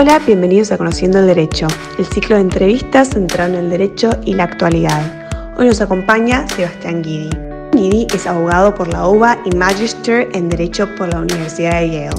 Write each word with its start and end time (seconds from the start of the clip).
Hola, 0.00 0.18
bienvenidos 0.18 0.72
a 0.72 0.78
Conociendo 0.78 1.18
el 1.18 1.26
Derecho, 1.26 1.66
el 1.98 2.06
ciclo 2.06 2.36
de 2.36 2.40
entrevistas 2.40 3.10
centrado 3.10 3.52
en 3.52 3.64
el 3.64 3.68
derecho 3.68 4.08
y 4.24 4.32
la 4.32 4.44
actualidad. 4.44 5.28
Hoy 5.58 5.66
nos 5.66 5.82
acompaña 5.82 6.48
Sebastián 6.48 7.02
Guidi. 7.02 7.28
Guidi 7.72 8.06
es 8.14 8.26
abogado 8.26 8.74
por 8.74 8.88
la 8.88 9.06
UBA 9.06 9.42
y 9.44 9.54
Magister 9.54 10.26
en 10.32 10.48
Derecho 10.48 10.88
por 10.96 11.12
la 11.12 11.20
Universidad 11.20 11.80
de 11.80 11.90
Yale. 11.90 12.16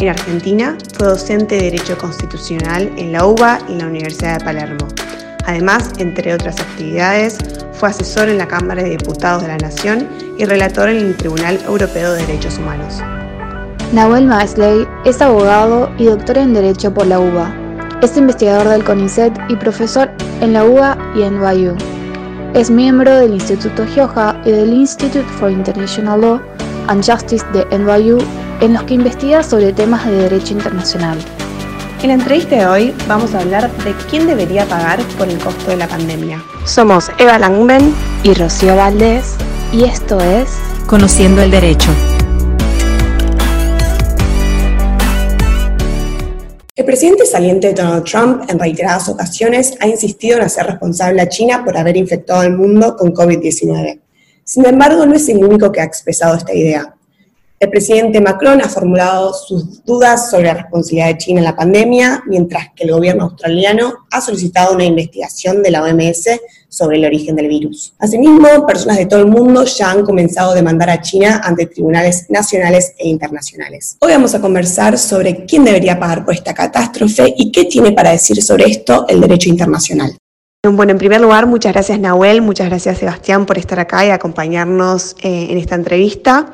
En 0.00 0.08
Argentina 0.08 0.78
fue 0.94 1.08
docente 1.08 1.56
de 1.56 1.64
Derecho 1.64 1.98
Constitucional 1.98 2.90
en 2.96 3.12
la 3.12 3.26
UBA 3.26 3.58
y 3.68 3.74
la 3.74 3.88
Universidad 3.88 4.38
de 4.38 4.44
Palermo. 4.46 4.88
Además, 5.44 5.90
entre 5.98 6.32
otras 6.32 6.58
actividades, 6.58 7.36
fue 7.72 7.90
asesor 7.90 8.30
en 8.30 8.38
la 8.38 8.48
Cámara 8.48 8.82
de 8.82 8.96
Diputados 8.96 9.42
de 9.42 9.48
la 9.48 9.58
Nación 9.58 10.08
y 10.38 10.46
relator 10.46 10.88
en 10.88 10.96
el 10.96 11.14
Tribunal 11.14 11.60
Europeo 11.66 12.14
de 12.14 12.26
Derechos 12.26 12.56
Humanos. 12.56 13.02
Nahuel 13.92 14.26
Maesley 14.26 14.86
es 15.06 15.22
abogado 15.22 15.90
y 15.96 16.04
doctor 16.04 16.36
en 16.36 16.52
Derecho 16.52 16.92
por 16.92 17.06
la 17.06 17.18
UBA. 17.18 17.54
Es 18.02 18.18
investigador 18.18 18.68
del 18.68 18.84
CONICET 18.84 19.32
y 19.48 19.56
profesor 19.56 20.10
en 20.42 20.52
la 20.52 20.64
UBA 20.64 20.98
y 21.16 21.22
en 21.22 21.40
NYU. 21.40 21.74
Es 22.54 22.70
miembro 22.70 23.16
del 23.16 23.32
Instituto 23.32 23.86
Gioja 23.86 24.40
y 24.44 24.50
del 24.50 24.74
Institute 24.74 25.26
for 25.40 25.50
International 25.50 26.20
Law 26.20 26.40
and 26.88 27.02
Justice 27.02 27.44
de 27.54 27.64
NYU, 27.78 28.18
en 28.60 28.74
los 28.74 28.82
que 28.82 28.94
investiga 28.94 29.42
sobre 29.42 29.72
temas 29.72 30.04
de 30.04 30.12
derecho 30.12 30.52
internacional. 30.52 31.16
En 32.02 32.08
la 32.08 32.14
entrevista 32.14 32.56
de 32.56 32.66
hoy 32.66 32.94
vamos 33.08 33.34
a 33.34 33.40
hablar 33.40 33.70
de 33.84 33.94
quién 34.10 34.26
debería 34.26 34.66
pagar 34.66 35.00
por 35.16 35.28
el 35.28 35.38
costo 35.38 35.70
de 35.70 35.78
la 35.78 35.88
pandemia. 35.88 36.42
Somos 36.66 37.10
Eva 37.18 37.38
Langben 37.38 37.94
y 38.22 38.34
Rocío 38.34 38.76
Valdés 38.76 39.34
y 39.72 39.84
esto 39.84 40.20
es 40.20 40.50
Conociendo 40.86 41.42
el 41.42 41.50
Derecho. 41.50 41.90
El 46.78 46.84
presidente 46.84 47.26
saliente 47.26 47.72
Donald 47.72 48.04
Trump 48.04 48.48
en 48.48 48.56
reiteradas 48.56 49.08
ocasiones 49.08 49.74
ha 49.80 49.88
insistido 49.88 50.36
en 50.36 50.44
hacer 50.44 50.64
responsable 50.64 51.20
a 51.20 51.28
China 51.28 51.64
por 51.64 51.76
haber 51.76 51.96
infectado 51.96 52.42
al 52.42 52.56
mundo 52.56 52.94
con 52.96 53.12
COVID-19. 53.12 53.98
Sin 54.44 54.64
embargo, 54.64 55.04
no 55.04 55.16
es 55.16 55.28
el 55.28 55.44
único 55.44 55.72
que 55.72 55.80
ha 55.80 55.84
expresado 55.84 56.36
esta 56.36 56.54
idea. 56.54 56.94
El 57.58 57.70
presidente 57.70 58.20
Macron 58.20 58.62
ha 58.62 58.68
formulado 58.68 59.34
sus 59.34 59.84
dudas 59.84 60.30
sobre 60.30 60.44
la 60.44 60.54
responsabilidad 60.54 61.08
de 61.08 61.18
China 61.18 61.40
en 61.40 61.46
la 61.46 61.56
pandemia, 61.56 62.22
mientras 62.28 62.68
que 62.76 62.84
el 62.84 62.92
gobierno 62.92 63.24
australiano 63.24 64.06
ha 64.12 64.20
solicitado 64.20 64.72
una 64.72 64.84
investigación 64.84 65.64
de 65.64 65.72
la 65.72 65.82
OMS 65.82 66.28
sobre 66.68 66.98
el 66.98 67.04
origen 67.04 67.34
del 67.34 67.48
virus. 67.48 67.94
Asimismo, 67.98 68.66
personas 68.66 68.98
de 68.98 69.06
todo 69.06 69.20
el 69.20 69.26
mundo 69.26 69.64
ya 69.64 69.90
han 69.90 70.04
comenzado 70.04 70.52
a 70.52 70.54
demandar 70.54 70.90
a 70.90 71.00
China 71.00 71.40
ante 71.44 71.66
tribunales 71.66 72.26
nacionales 72.28 72.92
e 72.98 73.08
internacionales. 73.08 73.96
Hoy 74.00 74.12
vamos 74.12 74.34
a 74.34 74.40
conversar 74.40 74.98
sobre 74.98 75.44
quién 75.46 75.64
debería 75.64 75.98
pagar 75.98 76.24
por 76.24 76.34
esta 76.34 76.54
catástrofe 76.54 77.34
y 77.36 77.50
qué 77.50 77.64
tiene 77.64 77.92
para 77.92 78.10
decir 78.10 78.42
sobre 78.42 78.66
esto 78.66 79.06
el 79.08 79.20
derecho 79.20 79.48
internacional. 79.48 80.16
Bueno, 80.70 80.92
en 80.92 80.98
primer 80.98 81.20
lugar, 81.20 81.46
muchas 81.46 81.72
gracias 81.72 82.00
Nahuel, 82.00 82.42
muchas 82.42 82.68
gracias 82.68 82.98
Sebastián 82.98 83.46
por 83.46 83.58
estar 83.58 83.78
acá 83.78 84.04
y 84.04 84.10
acompañarnos 84.10 85.14
eh, 85.22 85.46
en 85.50 85.56
esta 85.56 85.76
entrevista. 85.76 86.52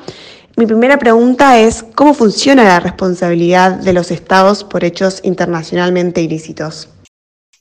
Mi 0.56 0.66
primera 0.66 0.98
pregunta 0.98 1.58
es, 1.58 1.82
¿cómo 1.96 2.14
funciona 2.14 2.62
la 2.62 2.78
responsabilidad 2.78 3.72
de 3.72 3.92
los 3.92 4.12
estados 4.12 4.62
por 4.62 4.84
hechos 4.84 5.20
internacionalmente 5.24 6.22
ilícitos? 6.22 6.90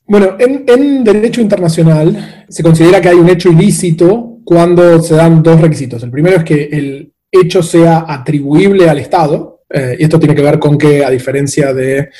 Bueno, 0.06 0.36
en, 0.38 1.02
derecho 1.02 1.40
internacional 1.40 2.44
se 2.48 2.62
considera 2.62 3.00
que 3.00 3.08
hay 3.08 3.16
un 3.16 3.28
hecho 3.28 3.50
ilícito 3.50 4.38
cuando 4.44 5.00
se 5.00 5.14
dan 5.14 5.42
dos 5.42 5.60
requisitos. 5.60 6.02
El 6.02 6.10
primero 6.10 6.36
es 6.36 6.44
que 6.44 6.64
el 6.64 7.12
hecho 7.30 7.62
sea 7.62 8.04
atribuible 8.06 8.88
al 8.88 8.98
Estado, 8.98 9.62
eh, 9.70 9.96
y 9.98 10.04
esto 10.04 10.18
tiene 10.18 10.34
que 10.34 10.42
ver 10.42 10.58
con 10.58 10.76
que, 10.76 11.04
a 11.04 11.10
diferencia 11.10 11.72
de 11.72 12.10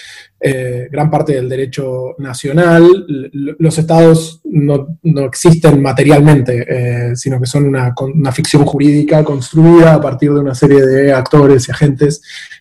eh, 0.46 0.88
gran 0.90 1.10
parte 1.10 1.32
del 1.32 1.48
derecho 1.48 2.16
nacional, 2.18 3.06
los 3.32 3.78
estados 3.78 4.42
no, 4.44 4.98
existen 5.24 5.80
materialmente, 5.80 6.66
eh, 6.68 7.16
sino 7.16 7.40
que 7.40 7.46
son 7.46 7.64
una, 7.64 7.94
ficción 8.30 8.66
jurídica 8.66 9.24
construida 9.24 9.94
a 9.94 10.00
partir 10.02 10.34
de 10.34 10.40
una 10.40 10.54
serie 10.54 10.84
de 10.84 11.14
actores 11.14 11.66
y 11.66 11.70
agentes 11.70 12.20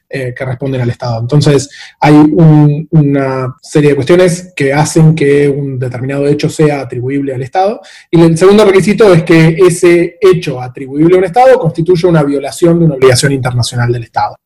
eh, 0.10 0.34
que 0.34 0.46
responden 0.46 0.80
al 0.80 0.92
Estado. 0.92 1.20
Entonces, 1.20 1.70
hay 2.00 2.16
una 2.90 3.54
serie 3.62 3.90
de 3.90 3.96
cuestiones 3.96 4.54
que 4.56 4.72
hacen 4.72 5.14
que 5.14 5.50
un 5.50 5.78
determinado 5.78 6.26
hecho 6.26 6.50
sea 6.50 6.80
atribuible 6.80 7.36
al 7.36 7.42
Estado. 7.42 7.82
Y 8.10 8.22
el 8.22 8.38
segundo 8.38 8.64
requisito 8.64 9.14
es 9.14 9.24
que 9.24 9.58
ese 9.58 10.18
hecho 10.22 10.62
atribuible 10.62 11.16
a 11.16 11.18
un 11.18 11.26
Estado 11.26 11.60
constituye 11.60 12.08
una 12.08 12.24
violación 12.24 12.80
de 12.80 12.86
una 12.86 12.96
obligación 12.96 13.34
internacional 13.34 13.92
del 13.92 14.04
Estado. 14.04 14.38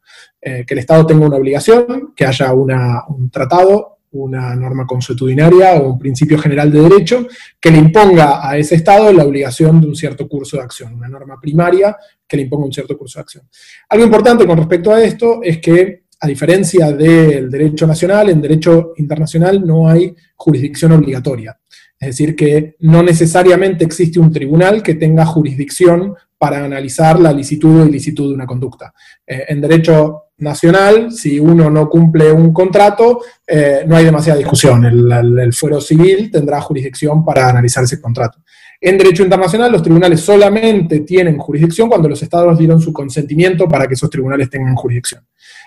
Eh, 0.49 0.63
que 0.65 0.75
el 0.75 0.79
Estado 0.79 1.05
tenga 1.05 1.25
una 1.25 1.35
obligación, 1.35 2.13
que 2.15 2.25
haya 2.25 2.53
un 2.53 3.29
tratado, 3.29 3.97
una 4.11 4.55
norma 4.55 4.85
consuetudinaria 4.85 5.73
o 5.73 5.91
un 5.91 5.99
principio 5.99 6.37
general 6.37 6.71
de 6.71 6.83
derecho 6.83 7.27
que 7.59 7.69
le 7.69 7.79
imponga 7.79 8.49
a 8.49 8.57
ese 8.57 8.75
Estado 8.75 9.11
la 9.11 9.25
obligación 9.25 9.81
de 9.81 9.87
un 9.87 9.95
cierto 9.97 10.25
curso 10.25 10.55
de 10.55 10.63
acción, 10.63 10.93
una 10.93 11.09
norma 11.09 11.37
primaria 11.41 11.97
que 12.25 12.37
le 12.37 12.43
imponga 12.43 12.63
un 12.63 12.71
cierto 12.71 12.97
curso 12.97 13.19
de 13.19 13.23
acción. 13.23 13.49
Algo 13.89 14.05
importante 14.05 14.47
con 14.47 14.57
respecto 14.57 14.93
a 14.93 15.03
esto 15.03 15.41
es 15.43 15.57
que, 15.57 16.03
a 16.21 16.27
diferencia 16.27 16.93
del 16.93 17.49
derecho 17.49 17.85
nacional, 17.85 18.29
en 18.29 18.39
derecho 18.39 18.93
internacional 18.95 19.67
no 19.67 19.89
hay 19.89 20.15
jurisdicción 20.37 20.93
obligatoria. 20.93 21.59
Es 21.99 22.07
decir, 22.09 22.37
que 22.37 22.77
no 22.79 23.03
necesariamente 23.03 23.83
existe 23.83 24.17
un 24.17 24.31
tribunal 24.31 24.81
que 24.81 24.95
tenga 24.95 25.25
jurisdicción 25.25 26.15
para 26.37 26.63
analizar 26.63 27.19
la 27.19 27.33
licitud 27.33 27.81
o 27.81 27.85
ilicitud 27.85 28.29
de 28.29 28.35
una 28.35 28.45
conducta. 28.45 28.93
Eh, 29.25 29.45
en 29.49 29.59
derecho 29.59 30.26
nacional, 30.39 31.11
si 31.11 31.39
uno 31.39 31.69
no 31.69 31.89
cumple 31.89 32.31
un 32.31 32.53
contrato, 32.53 33.21
eh, 33.45 33.83
no 33.87 33.95
hay 33.95 34.05
demasiada 34.05 34.37
discusión. 34.37 34.85
El, 34.85 35.53
fuero 35.53 35.81
civil 35.81 36.29
tendrá 36.31 36.61
jurisdicción 36.61 37.25
para 37.25 37.49
analizar 37.49 37.83
ese 37.83 37.99
contrato. 37.99 38.39
En 38.79 38.97
derecho 38.97 39.23
internacional, 39.23 39.71
los 39.71 39.81
tribunales 39.81 40.21
solamente 40.21 40.99
tienen 40.99 41.39
jurisdicción 41.39 41.89
cuando 41.89 42.07
los 42.07 42.21
estados 42.21 42.59
dieron 42.59 42.79
su 42.79 42.93
consentimiento 42.93 43.67
para 43.67 43.87
que 43.87 43.95
esos 43.95 44.09
tribunales 44.09 44.49
tengan 44.49 44.75
jurisdicción. 44.75 45.25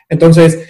Entonces, 0.09 0.61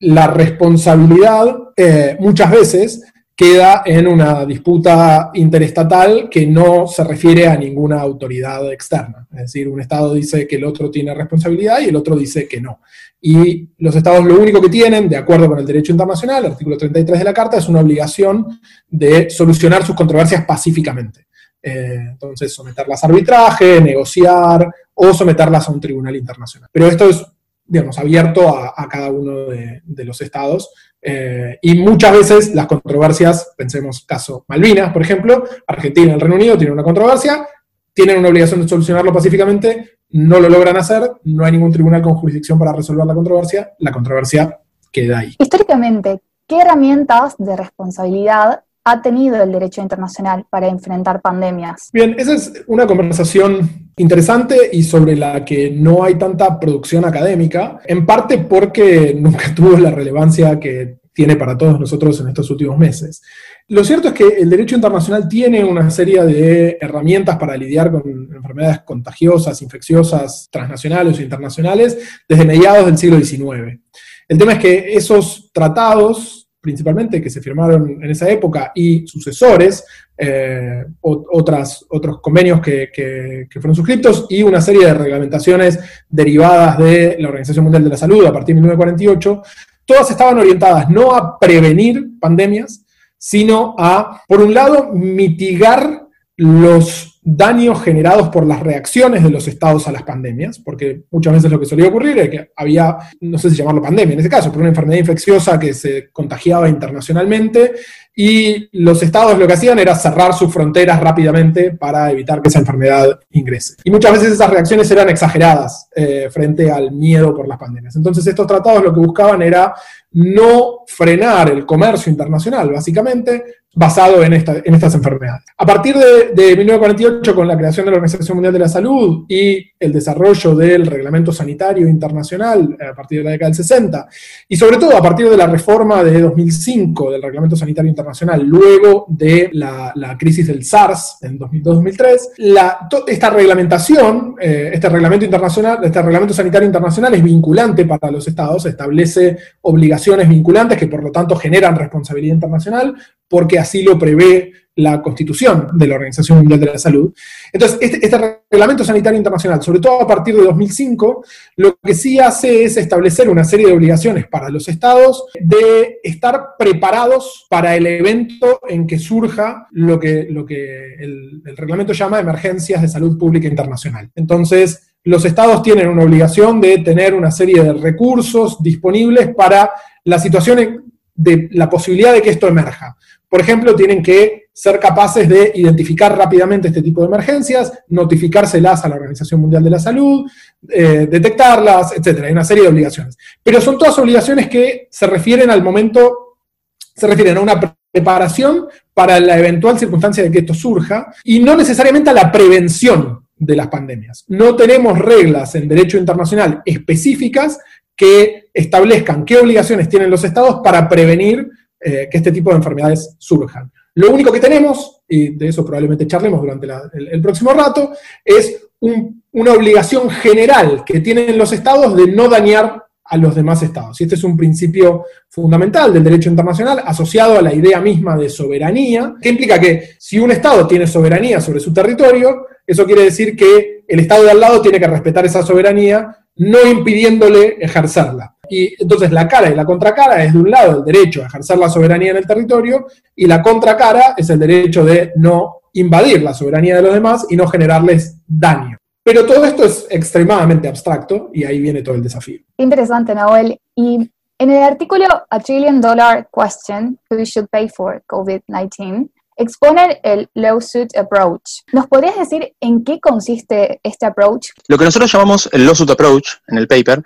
la 0.00 0.26
responsabilidad 0.26 1.56
eh, 1.76 2.16
muchas 2.18 2.50
veces 2.50 3.02
queda 3.36 3.82
en 3.84 4.06
una 4.06 4.46
disputa 4.46 5.30
interestatal 5.34 6.28
que 6.30 6.46
no 6.46 6.86
se 6.86 7.04
refiere 7.04 7.46
a 7.46 7.54
ninguna 7.54 8.00
autoridad 8.00 8.72
externa. 8.72 9.28
Es 9.30 9.40
decir, 9.40 9.68
un 9.68 9.78
Estado 9.78 10.14
dice 10.14 10.48
que 10.48 10.56
el 10.56 10.64
otro 10.64 10.90
tiene 10.90 11.12
responsabilidad 11.12 11.80
y 11.80 11.90
el 11.90 11.96
otro 11.96 12.16
dice 12.16 12.48
que 12.48 12.62
no. 12.62 12.80
Y 13.20 13.68
los 13.78 13.94
Estados 13.94 14.24
lo 14.24 14.40
único 14.40 14.62
que 14.62 14.70
tienen, 14.70 15.06
de 15.06 15.18
acuerdo 15.18 15.48
con 15.48 15.58
el 15.58 15.66
derecho 15.66 15.92
internacional, 15.92 16.46
el 16.46 16.52
artículo 16.52 16.78
33 16.78 17.18
de 17.18 17.24
la 17.24 17.34
Carta, 17.34 17.58
es 17.58 17.68
una 17.68 17.80
obligación 17.80 18.58
de 18.88 19.28
solucionar 19.28 19.84
sus 19.84 19.94
controversias 19.94 20.46
pacíficamente. 20.46 21.26
Eh, 21.62 22.06
entonces, 22.12 22.54
someterlas 22.54 23.04
a 23.04 23.06
arbitraje, 23.06 23.82
negociar 23.82 24.66
o 24.94 25.12
someterlas 25.12 25.68
a 25.68 25.72
un 25.72 25.80
tribunal 25.80 26.16
internacional. 26.16 26.70
Pero 26.72 26.86
esto 26.86 27.10
es, 27.10 27.22
digamos, 27.66 27.98
abierto 27.98 28.56
a, 28.56 28.88
cada 28.88 29.10
uno 29.10 29.46
de, 29.46 30.04
los 30.04 30.20
estados 30.20 30.70
eh, 31.02 31.58
y 31.62 31.78
muchas 31.78 32.12
veces 32.12 32.54
las 32.54 32.66
controversias, 32.66 33.54
pensemos 33.56 34.04
caso 34.06 34.44
Malvinas, 34.48 34.92
por 34.92 35.02
ejemplo, 35.02 35.44
Argentina 35.66 36.12
y 36.12 36.14
el 36.14 36.20
Reino 36.20 36.36
Unido 36.36 36.56
tienen 36.56 36.74
una 36.74 36.82
controversia, 36.82 37.46
tienen 37.92 38.18
una 38.18 38.28
obligación 38.28 38.60
de 38.62 38.68
solucionarlo 38.68 39.12
pacíficamente, 39.12 39.98
no 40.10 40.38
lo 40.38 40.48
logran 40.48 40.76
hacer, 40.76 41.10
no 41.24 41.44
hay 41.44 41.52
ningún 41.52 41.72
tribunal 41.72 42.02
con 42.02 42.14
jurisdicción 42.14 42.58
para 42.58 42.72
resolver 42.72 43.06
la 43.06 43.14
controversia, 43.14 43.72
la 43.78 43.90
controversia 43.90 44.60
queda 44.92 45.18
ahí. 45.18 45.34
Históricamente, 45.38 46.20
¿qué 46.46 46.60
herramientas 46.60 47.34
de 47.38 47.56
responsabilidad 47.56 48.62
ha 48.88 49.02
tenido 49.02 49.42
el 49.42 49.50
derecho 49.50 49.82
internacional 49.82 50.46
para 50.48 50.68
enfrentar 50.68 51.20
pandemias? 51.20 51.90
Bien, 51.92 52.14
esa 52.16 52.34
es 52.34 52.52
una 52.68 52.86
conversación 52.86 53.90
interesante 53.96 54.70
y 54.72 54.84
sobre 54.84 55.16
la 55.16 55.44
que 55.44 55.72
no 55.72 56.04
hay 56.04 56.14
tanta 56.14 56.58
producción 56.60 57.04
académica, 57.04 57.80
en 57.84 58.06
parte 58.06 58.38
porque 58.38 59.12
nunca 59.18 59.52
tuvo 59.52 59.76
la 59.76 59.90
relevancia 59.90 60.60
que 60.60 60.98
tiene 61.12 61.34
para 61.34 61.58
todos 61.58 61.80
nosotros 61.80 62.20
en 62.20 62.28
estos 62.28 62.48
últimos 62.50 62.78
meses. 62.78 63.22
Lo 63.68 63.82
cierto 63.82 64.08
es 64.08 64.14
que 64.14 64.28
el 64.38 64.50
derecho 64.50 64.76
internacional 64.76 65.28
tiene 65.28 65.64
una 65.64 65.90
serie 65.90 66.22
de 66.22 66.78
herramientas 66.80 67.36
para 67.38 67.56
lidiar 67.56 67.90
con 67.90 68.02
enfermedades 68.32 68.82
contagiosas, 68.82 69.62
infecciosas, 69.62 70.46
transnacionales 70.48 71.18
o 71.18 71.22
internacionales 71.22 71.98
desde 72.28 72.44
mediados 72.44 72.86
del 72.86 72.98
siglo 72.98 73.18
XIX. 73.18 73.80
El 74.28 74.38
tema 74.38 74.52
es 74.52 74.58
que 74.58 74.94
esos 74.94 75.50
tratados, 75.52 76.45
principalmente 76.66 77.22
que 77.22 77.30
se 77.30 77.40
firmaron 77.40 78.02
en 78.02 78.10
esa 78.10 78.28
época, 78.28 78.72
y 78.74 79.06
sucesores, 79.06 79.84
eh, 80.18 80.84
otras, 81.00 81.86
otros 81.88 82.20
convenios 82.20 82.60
que, 82.60 82.90
que, 82.92 83.60
fueron 83.60 83.76
suscritos 83.76 84.26
y 84.28 84.42
una 84.42 84.60
serie 84.60 84.86
de 84.86 84.94
reglamentaciones 84.94 85.78
derivadas 86.08 86.78
de 86.78 87.16
la 87.20 87.28
Organización 87.28 87.66
Mundial 87.66 87.84
de 87.84 87.90
la 87.90 87.96
Salud 87.96 88.26
a 88.26 88.32
partir 88.32 88.56
de 88.56 88.62
1948, 88.62 89.42
todas 89.84 90.10
estaban 90.10 90.38
orientadas 90.40 90.90
no 90.90 91.14
a 91.14 91.38
prevenir 91.38 92.18
pandemias, 92.18 92.84
sino 93.16 93.76
a, 93.78 94.22
por 94.26 94.40
un 94.40 94.52
lado, 94.52 94.90
mitigar 94.92 96.08
los 96.36 97.15
daños 97.28 97.82
generados 97.82 98.28
por 98.28 98.46
las 98.46 98.60
reacciones 98.60 99.24
de 99.24 99.30
los 99.30 99.48
estados 99.48 99.88
a 99.88 99.92
las 99.92 100.04
pandemias, 100.04 100.60
porque 100.60 101.02
muchas 101.10 101.32
veces 101.32 101.50
lo 101.50 101.58
que 101.58 101.66
solía 101.66 101.88
ocurrir 101.88 102.16
es 102.18 102.30
que 102.30 102.52
había, 102.54 102.96
no 103.20 103.36
sé 103.36 103.50
si 103.50 103.56
llamarlo 103.56 103.82
pandemia 103.82 104.12
en 104.12 104.20
ese 104.20 104.28
caso, 104.28 104.50
pero 104.50 104.60
una 104.60 104.68
enfermedad 104.68 105.00
infecciosa 105.00 105.58
que 105.58 105.74
se 105.74 106.08
contagiaba 106.12 106.68
internacionalmente 106.68 107.72
y 108.14 108.68
los 108.80 109.02
estados 109.02 109.36
lo 109.36 109.44
que 109.44 109.54
hacían 109.54 109.76
era 109.80 109.96
cerrar 109.96 110.34
sus 110.34 110.52
fronteras 110.52 111.00
rápidamente 111.00 111.72
para 111.72 112.12
evitar 112.12 112.40
que 112.40 112.48
esa 112.48 112.60
enfermedad 112.60 113.18
ingrese. 113.32 113.74
Y 113.82 113.90
muchas 113.90 114.12
veces 114.12 114.32
esas 114.32 114.48
reacciones 114.48 114.88
eran 114.92 115.08
exageradas 115.08 115.88
eh, 115.96 116.28
frente 116.30 116.70
al 116.70 116.92
miedo 116.92 117.34
por 117.34 117.48
las 117.48 117.58
pandemias. 117.58 117.96
Entonces 117.96 118.24
estos 118.24 118.46
tratados 118.46 118.84
lo 118.84 118.94
que 118.94 119.00
buscaban 119.00 119.42
era 119.42 119.74
no 120.12 120.84
frenar 120.86 121.50
el 121.50 121.66
comercio 121.66 122.10
internacional, 122.10 122.70
básicamente, 122.70 123.44
basado 123.76 124.24
en, 124.24 124.32
estas 124.32 124.94
enfermedades. 124.94 125.44
A 125.58 125.66
partir 125.66 125.94
de, 125.94 126.32
de, 126.34 126.56
1948, 126.56 127.34
con 127.34 127.46
la 127.46 127.58
creación 127.58 127.84
de 127.84 127.90
la 127.90 127.98
Organización 127.98 128.38
Mundial 128.38 128.54
de 128.54 128.58
la 128.58 128.68
Salud 128.70 129.26
y 129.28 129.70
el 129.78 129.92
desarrollo 129.92 130.54
del 130.54 130.86
Reglamento 130.86 131.30
Sanitario 131.30 131.86
Internacional 131.86 132.74
a 132.80 132.94
partir 132.94 133.18
de 133.18 133.24
la 133.24 133.30
década 133.32 133.50
del 133.50 133.56
60, 133.56 134.08
y 134.48 134.56
sobre 134.56 134.78
todo 134.78 134.96
a 134.96 135.02
partir 135.02 135.28
de 135.28 135.36
la 135.36 135.46
reforma 135.46 136.02
de 136.02 136.22
2005 136.22 137.10
del 137.10 137.22
Reglamento 137.22 137.54
Sanitario 137.54 137.90
Internacional, 137.90 138.42
luego 138.46 139.04
de 139.10 139.50
la, 139.52 139.92
la 139.94 140.16
crisis 140.16 140.46
del 140.46 140.64
SARS 140.64 141.18
en 141.20 141.38
2002-2003, 141.38 143.04
esta 143.08 143.28
reglamentación, 143.28 144.36
eh, 144.40 144.70
este 144.72 144.88
reglamento 144.88 145.26
internacional, 145.26 145.80
este 145.84 146.00
reglamento 146.00 146.32
sanitario 146.32 146.66
internacional 146.66 147.12
es 147.12 147.22
vinculante 147.22 147.84
para 147.84 148.10
los 148.10 148.26
estados, 148.26 148.64
establece 148.64 149.36
obligaciones 149.60 150.26
vinculantes 150.30 150.78
que 150.78 150.86
por 150.86 151.02
lo 151.02 151.12
tanto 151.12 151.36
generan 151.36 151.76
responsabilidad 151.76 152.36
internacional, 152.36 152.94
porque 153.28 153.58
así 153.58 153.82
lo 153.82 153.98
prevé 153.98 154.52
la 154.76 155.00
Constitución 155.00 155.68
de 155.72 155.86
la 155.86 155.94
Organización 155.94 156.38
Mundial 156.38 156.60
de 156.60 156.66
la 156.66 156.78
Salud. 156.78 157.12
Entonces, 157.50 157.78
este, 157.80 158.04
este, 158.04 158.40
Reglamento 158.50 158.84
Sanitario 158.84 159.16
Internacional, 159.16 159.62
sobre 159.62 159.80
todo 159.80 160.02
a 160.02 160.06
partir 160.06 160.36
de 160.36 160.44
2005, 160.44 161.24
lo 161.56 161.78
que 161.82 161.94
sí 161.94 162.18
hace 162.18 162.64
es 162.64 162.76
establecer 162.76 163.28
una 163.30 163.42
serie 163.42 163.66
de 163.66 163.72
obligaciones 163.72 164.26
para 164.28 164.50
los 164.50 164.68
estados 164.68 165.24
de 165.40 165.98
estar 166.02 166.56
preparados 166.58 167.46
para 167.48 167.74
el 167.74 167.86
evento 167.86 168.60
en 168.68 168.86
que 168.86 168.98
surja 168.98 169.66
lo 169.72 169.98
que, 169.98 170.26
lo 170.30 170.44
que 170.44 170.94
el, 170.96 171.42
reglamento 171.56 171.94
llama 171.94 172.20
emergencias 172.20 172.82
de 172.82 172.88
salud 172.88 173.16
pública 173.16 173.48
internacional. 173.48 174.10
Entonces, 174.14 174.92
los 175.04 175.24
estados 175.24 175.62
tienen 175.62 175.88
una 175.88 176.04
obligación 176.04 176.60
de 176.60 176.78
tener 176.78 177.14
una 177.14 177.30
serie 177.30 177.62
de 177.62 177.72
recursos 177.72 178.62
disponibles 178.62 179.34
para 179.34 179.70
la 180.04 180.18
situación 180.18 180.85
de 181.16 181.48
la 181.52 181.68
posibilidad 181.68 182.12
de 182.12 182.22
que 182.22 182.30
esto 182.30 182.46
emerja. 182.46 182.96
Por 183.28 183.40
ejemplo, 183.40 183.74
tienen 183.74 184.02
que 184.02 184.46
ser 184.52 184.78
capaces 184.78 185.28
de 185.28 185.52
identificar 185.54 186.16
rápidamente 186.16 186.68
este 186.68 186.80
tipo 186.80 187.02
de 187.02 187.08
emergencias, 187.08 187.72
notificárselas 187.88 188.84
a 188.84 188.88
la 188.88 188.94
Organización 188.94 189.40
Mundial 189.40 189.62
de 189.62 189.70
la 189.70 189.78
Salud, 189.78 190.30
eh, 190.68 191.06
detectarlas, 191.10 191.92
etc. 191.92 192.24
Hay 192.24 192.32
una 192.32 192.44
serie 192.44 192.62
de 192.62 192.70
obligaciones. 192.70 193.18
Pero 193.42 193.60
son 193.60 193.76
todas 193.76 193.98
obligaciones 193.98 194.48
que 194.48 194.88
se 194.90 195.06
refieren 195.06 195.50
al 195.50 195.62
momento, 195.62 196.38
se 196.78 197.06
refieren 197.06 197.36
a 197.36 197.40
una 197.40 197.76
preparación 197.92 198.66
para 198.94 199.20
la 199.20 199.38
eventual 199.38 199.78
circunstancia 199.78 200.22
de 200.22 200.30
que 200.30 200.38
esto 200.38 200.54
surja 200.54 201.12
y 201.24 201.40
no 201.40 201.54
necesariamente 201.56 202.10
a 202.10 202.14
la 202.14 202.32
prevención 202.32 203.26
de 203.36 203.56
las 203.56 203.68
pandemias. 203.68 204.24
No 204.28 204.56
tenemos 204.56 204.98
reglas 204.98 205.54
en 205.54 205.68
derecho 205.68 205.98
internacional 205.98 206.62
específicas 206.64 207.58
que 207.94 208.45
establezcan 208.56 209.24
qué 209.24 209.36
obligaciones 209.36 209.88
tienen 209.88 210.10
los 210.10 210.24
estados 210.24 210.60
para 210.64 210.88
prevenir 210.88 211.46
eh, 211.78 212.08
que 212.10 212.16
este 212.16 212.32
tipo 212.32 212.50
de 212.50 212.56
enfermedades 212.56 213.14
surjan. 213.18 213.70
Lo 213.94 214.10
único 214.10 214.32
que 214.32 214.40
tenemos, 214.40 215.02
y 215.06 215.36
de 215.36 215.48
eso 215.48 215.64
probablemente 215.64 216.06
charlemos 216.06 216.40
durante 216.40 216.66
el, 216.94 217.20
próximo 217.20 217.52
rato, 217.52 217.92
es 218.24 218.66
una 218.80 219.52
obligación 219.52 220.08
general 220.08 220.84
que 220.84 221.00
tienen 221.00 221.36
los 221.36 221.52
estados 221.52 221.94
de 221.96 222.06
no 222.06 222.28
dañar 222.28 222.82
a 223.04 223.16
los 223.16 223.34
demás 223.34 223.62
estados. 223.62 224.00
Y 224.00 224.04
este 224.04 224.16
es 224.16 224.24
un 224.24 224.36
principio 224.36 225.04
fundamental 225.28 225.92
del 225.92 226.04
derecho 226.04 226.30
internacional 226.30 226.82
asociado 226.84 227.38
a 227.38 227.42
la 227.42 227.54
idea 227.54 227.80
misma 227.80 228.16
de 228.16 228.28
soberanía, 228.28 229.14
que 229.20 229.28
implica 229.28 229.60
que 229.60 229.90
si 229.98 230.18
un 230.18 230.30
estado 230.30 230.66
tiene 230.66 230.86
soberanía 230.86 231.40
sobre 231.40 231.60
su 231.60 231.72
territorio, 231.72 232.46
eso 232.66 232.84
quiere 232.84 233.02
decir 233.02 233.36
que 233.36 233.84
el 233.86 234.00
estado 234.00 234.24
de 234.24 234.30
al 234.30 234.40
lado 234.40 234.60
tiene 234.60 234.80
que 234.80 234.88
respetar 234.88 235.24
esa 235.24 235.42
soberanía, 235.42 236.25
no 236.36 236.66
impidiéndole 236.66 237.56
ejercerla. 237.60 238.36
Y 238.48 238.80
entonces 238.80 239.10
la 239.10 239.26
cara 239.26 239.50
y 239.50 239.54
la 239.54 239.64
contracara 239.64 240.22
es 240.22 240.32
de 240.32 240.38
un 240.38 240.50
lado 240.50 240.78
el 240.78 240.84
derecho 240.84 241.22
a 241.22 241.26
ejercer 241.26 241.58
la 241.58 241.68
soberanía 241.68 242.12
en 242.12 242.18
el 242.18 242.26
territorio 242.26 242.86
y 243.14 243.26
la 243.26 243.42
contracara 243.42 244.14
es 244.16 244.30
el 244.30 244.38
derecho 244.38 244.84
de 244.84 245.12
no 245.16 245.62
invadir 245.72 246.22
la 246.22 246.32
soberanía 246.32 246.76
de 246.76 246.82
los 246.82 246.94
demás 246.94 247.26
y 247.28 247.36
no 247.36 247.46
generarles 247.46 248.18
daño. 248.26 248.78
Pero 249.02 249.24
todo 249.24 249.44
esto 249.44 249.64
es 249.64 249.86
extremadamente 249.90 250.68
abstracto 250.68 251.30
y 251.32 251.44
ahí 251.44 251.60
viene 251.60 251.82
todo 251.82 251.94
el 251.94 252.02
desafío. 252.02 252.40
Interesante, 252.56 253.14
Nahuel. 253.14 253.60
Y 253.74 254.10
en 254.38 254.50
el 254.50 254.62
artículo 254.62 255.06
A 255.30 255.38
Trillion 255.40 255.80
Dollar 255.80 256.28
Question, 256.34 256.98
Who 257.10 257.24
Should 257.24 257.48
Pay 257.48 257.68
for 257.68 258.02
COVID-19, 258.06 259.08
exponen 259.36 259.98
el 260.02 260.28
lawsuit 260.34 260.96
approach. 260.96 261.62
¿Nos 261.72 261.86
podrías 261.86 262.16
decir 262.16 262.54
en 262.60 262.84
qué 262.84 263.00
consiste 263.00 263.80
este 263.82 264.06
approach? 264.06 264.48
Lo 264.68 264.78
que 264.78 264.84
nosotros 264.84 265.12
llamamos 265.12 265.48
el 265.52 265.64
lawsuit 265.64 265.90
approach 265.90 266.28
en 266.48 266.58
el 266.58 266.66
paper 266.66 267.02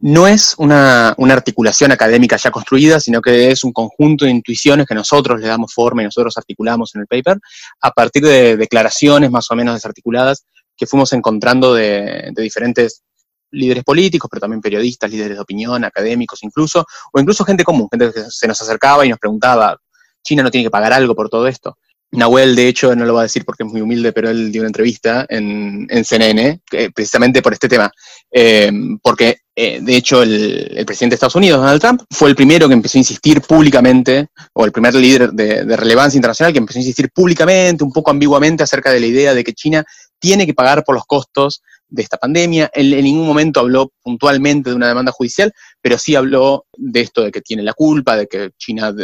no 0.00 0.28
es 0.28 0.54
una, 0.58 1.10
articulación 1.10 1.90
académica 1.90 2.36
ya 2.36 2.50
construida, 2.50 3.00
sino 3.00 3.20
que 3.20 3.50
es 3.50 3.64
un 3.64 3.72
conjunto 3.72 4.24
de 4.24 4.30
intuiciones 4.30 4.86
que 4.86 4.94
nosotros 4.94 5.40
le 5.40 5.48
damos 5.48 5.74
forma 5.74 6.02
y 6.02 6.04
nosotros 6.04 6.36
articulamos 6.36 6.94
en 6.94 7.02
el 7.02 7.06
paper 7.06 7.38
a 7.80 7.90
partir 7.90 8.22
de 8.22 8.56
declaraciones 8.56 9.30
más 9.30 9.50
o 9.50 9.56
menos 9.56 9.74
desarticuladas 9.74 10.44
que 10.76 10.86
fuimos 10.86 11.12
encontrando 11.12 11.74
de, 11.74 12.32
diferentes 12.36 13.02
líderes 13.50 13.82
políticos, 13.82 14.28
pero 14.30 14.40
también 14.40 14.60
periodistas, 14.60 15.10
líderes 15.10 15.36
de 15.36 15.42
opinión, 15.42 15.82
académicos 15.84 16.42
incluso, 16.42 16.86
o 17.12 17.18
incluso 17.18 17.44
gente 17.44 17.64
común, 17.64 17.88
gente 17.90 18.12
que 18.12 18.24
se 18.28 18.46
nos 18.46 18.60
acercaba 18.60 19.04
y 19.04 19.08
nos 19.08 19.18
preguntaba, 19.18 19.76
China 20.28 20.42
no 20.42 20.50
tiene 20.50 20.66
que 20.66 20.70
pagar 20.70 20.92
algo 20.92 21.14
por 21.14 21.30
todo 21.30 21.48
esto. 21.48 21.78
Nahuel, 22.10 22.54
de 22.54 22.68
hecho, 22.68 22.94
no 22.94 23.04
lo 23.04 23.14
va 23.14 23.20
a 23.20 23.22
decir 23.24 23.44
porque 23.44 23.64
es 23.64 23.70
muy 23.70 23.80
humilde, 23.80 24.12
pero 24.12 24.30
él 24.30 24.50
dio 24.50 24.62
una 24.62 24.68
entrevista 24.68 25.26
en, 25.28 25.86
CNN, 26.04 26.60
precisamente 26.94 27.42
por 27.42 27.52
este 27.52 27.68
tema, 27.68 27.90
eh, 28.30 28.70
porque 29.02 29.40
eh, 29.54 29.80
de 29.82 29.96
hecho 29.96 30.22
el, 30.22 30.84
presidente 30.86 31.12
de 31.12 31.14
Estados 31.16 31.34
Unidos, 31.34 31.60
Donald 31.60 31.80
Trump, 31.80 32.02
fue 32.10 32.30
el 32.30 32.36
primero 32.36 32.66
que 32.66 32.74
empezó 32.74 32.96
a 32.96 33.00
insistir 33.00 33.42
públicamente, 33.42 34.28
o 34.54 34.64
el 34.64 34.72
primer 34.72 34.94
líder 34.94 35.32
de, 35.32 35.64
de, 35.64 35.76
relevancia 35.76 36.16
internacional 36.16 36.52
que 36.52 36.60
empezó 36.60 36.78
a 36.78 36.82
insistir 36.82 37.10
públicamente, 37.10 37.84
un 37.84 37.92
poco 37.92 38.10
ambiguamente, 38.10 38.62
acerca 38.62 38.90
de 38.90 39.00
la 39.00 39.06
idea 39.06 39.34
de 39.34 39.44
que 39.44 39.52
China 39.52 39.84
tiene 40.18 40.46
que 40.46 40.54
pagar 40.54 40.84
por 40.84 40.94
los 40.94 41.04
costos 41.04 41.62
de 41.88 42.02
esta 42.02 42.16
pandemia. 42.16 42.70
Él 42.72 42.92
en 42.94 43.04
ningún 43.04 43.26
momento 43.26 43.60
habló 43.60 43.92
puntualmente 44.02 44.70
de 44.70 44.76
una 44.76 44.88
demanda 44.88 45.12
judicial, 45.12 45.52
pero 45.80 45.98
sí 45.98 46.14
habló 46.14 46.66
de 46.76 47.00
esto 47.00 47.22
de 47.22 47.32
que 47.32 47.40
tiene 47.40 47.62
la 47.62 47.74
culpa, 47.74 48.16
de 48.16 48.26
que 48.26 48.50
China 48.58 48.94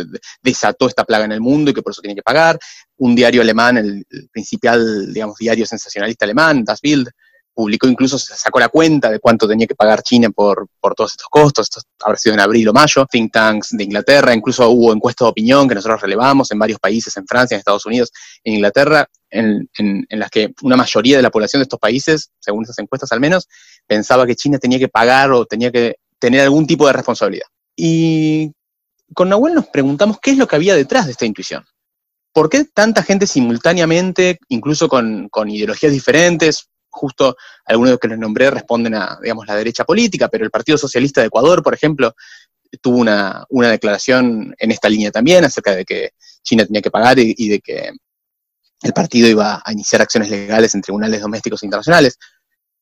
desató 0.42 0.88
esta 0.88 1.04
plaga 1.04 1.24
en 1.24 1.32
el 1.32 1.40
mundo 1.40 1.70
y 1.70 1.74
que 1.74 1.82
por 1.82 1.92
eso 1.92 2.02
tiene 2.02 2.14
que 2.14 2.22
pagar. 2.22 2.58
Un 2.96 3.14
diario 3.14 3.42
alemán, 3.42 3.78
el, 3.78 4.04
principal, 4.32 5.12
digamos, 5.12 5.36
diario 5.38 5.66
sensacionalista 5.66 6.24
alemán, 6.24 6.64
Das 6.64 6.80
Bild, 6.80 7.08
publicó 7.54 7.86
incluso, 7.86 8.18
sacó 8.18 8.58
la 8.58 8.68
cuenta 8.68 9.10
de 9.10 9.20
cuánto 9.20 9.46
tenía 9.46 9.66
que 9.66 9.76
pagar 9.76 10.02
China 10.02 10.28
por, 10.30 10.66
por 10.80 10.94
todos 10.94 11.12
estos 11.12 11.28
costos, 11.28 11.68
esto 11.68 11.80
habrá 12.00 12.18
sido 12.18 12.34
en 12.34 12.40
abril 12.40 12.68
o 12.68 12.72
mayo, 12.72 13.06
think 13.10 13.32
tanks 13.32 13.70
de 13.70 13.84
Inglaterra, 13.84 14.34
incluso 14.34 14.68
hubo 14.68 14.92
encuestas 14.92 15.26
de 15.26 15.30
opinión 15.30 15.68
que 15.68 15.76
nosotros 15.76 16.00
relevamos 16.02 16.50
en 16.50 16.58
varios 16.58 16.80
países, 16.80 17.16
en 17.16 17.26
Francia, 17.26 17.54
en 17.54 17.60
Estados 17.60 17.86
Unidos, 17.86 18.10
en 18.42 18.54
Inglaterra, 18.54 19.08
en, 19.34 20.06
las 20.10 20.30
que 20.30 20.54
una 20.62 20.76
mayoría 20.76 21.16
de 21.16 21.22
la 21.22 21.30
población 21.30 21.60
de 21.60 21.64
estos 21.64 21.80
países, 21.80 22.30
según 22.40 22.64
esas 22.64 22.78
encuestas 22.78 23.12
al 23.12 23.20
menos, 23.20 23.48
pensaba 23.86 24.26
que 24.26 24.36
China 24.36 24.58
tenía 24.58 24.78
que 24.78 24.88
pagar 24.88 25.32
o 25.32 25.44
tenía 25.44 25.70
que 25.70 25.96
tener 26.18 26.40
algún 26.40 26.66
tipo 26.66 26.86
de 26.86 26.92
responsabilidad. 26.92 27.46
Y 27.76 28.52
con 29.12 29.28
Nahuel 29.28 29.54
nos 29.54 29.66
preguntamos 29.68 30.18
qué 30.20 30.30
es 30.30 30.38
lo 30.38 30.46
que 30.46 30.56
había 30.56 30.74
detrás 30.74 31.06
de 31.06 31.12
esta 31.12 31.26
intuición. 31.26 31.64
¿Por 32.32 32.48
qué 32.48 32.64
tanta 32.64 33.02
gente 33.02 33.26
simultáneamente, 33.26 34.38
incluso 34.48 34.88
con, 34.88 35.28
ideologías 35.46 35.92
diferentes, 35.92 36.68
justo 36.90 37.36
algunos 37.64 37.88
de 37.88 37.92
los 37.92 38.00
que 38.00 38.08
les 38.08 38.18
nombré 38.18 38.50
responden 38.50 38.94
a, 38.94 39.18
digamos, 39.20 39.46
la 39.46 39.56
derecha 39.56 39.84
política, 39.84 40.28
pero 40.28 40.44
el 40.44 40.50
Partido 40.50 40.78
Socialista 40.78 41.20
de 41.20 41.26
Ecuador, 41.26 41.62
por 41.62 41.74
ejemplo, 41.74 42.14
tuvo 42.80 42.98
una, 42.98 43.46
declaración 43.70 44.54
en 44.58 44.70
esta 44.70 44.88
línea 44.88 45.10
también 45.10 45.44
acerca 45.44 45.74
de 45.74 45.84
que 45.84 46.10
China 46.42 46.66
tenía 46.66 46.82
que 46.82 46.90
pagar 46.90 47.18
y, 47.18 47.48
de 47.48 47.60
que 47.60 47.92
el 48.84 48.92
partido 48.92 49.28
iba 49.28 49.62
a 49.64 49.72
iniciar 49.72 50.02
acciones 50.02 50.30
legales 50.30 50.74
en 50.74 50.82
tribunales 50.82 51.22
domésticos 51.22 51.62
e 51.62 51.66
internacionales. 51.66 52.18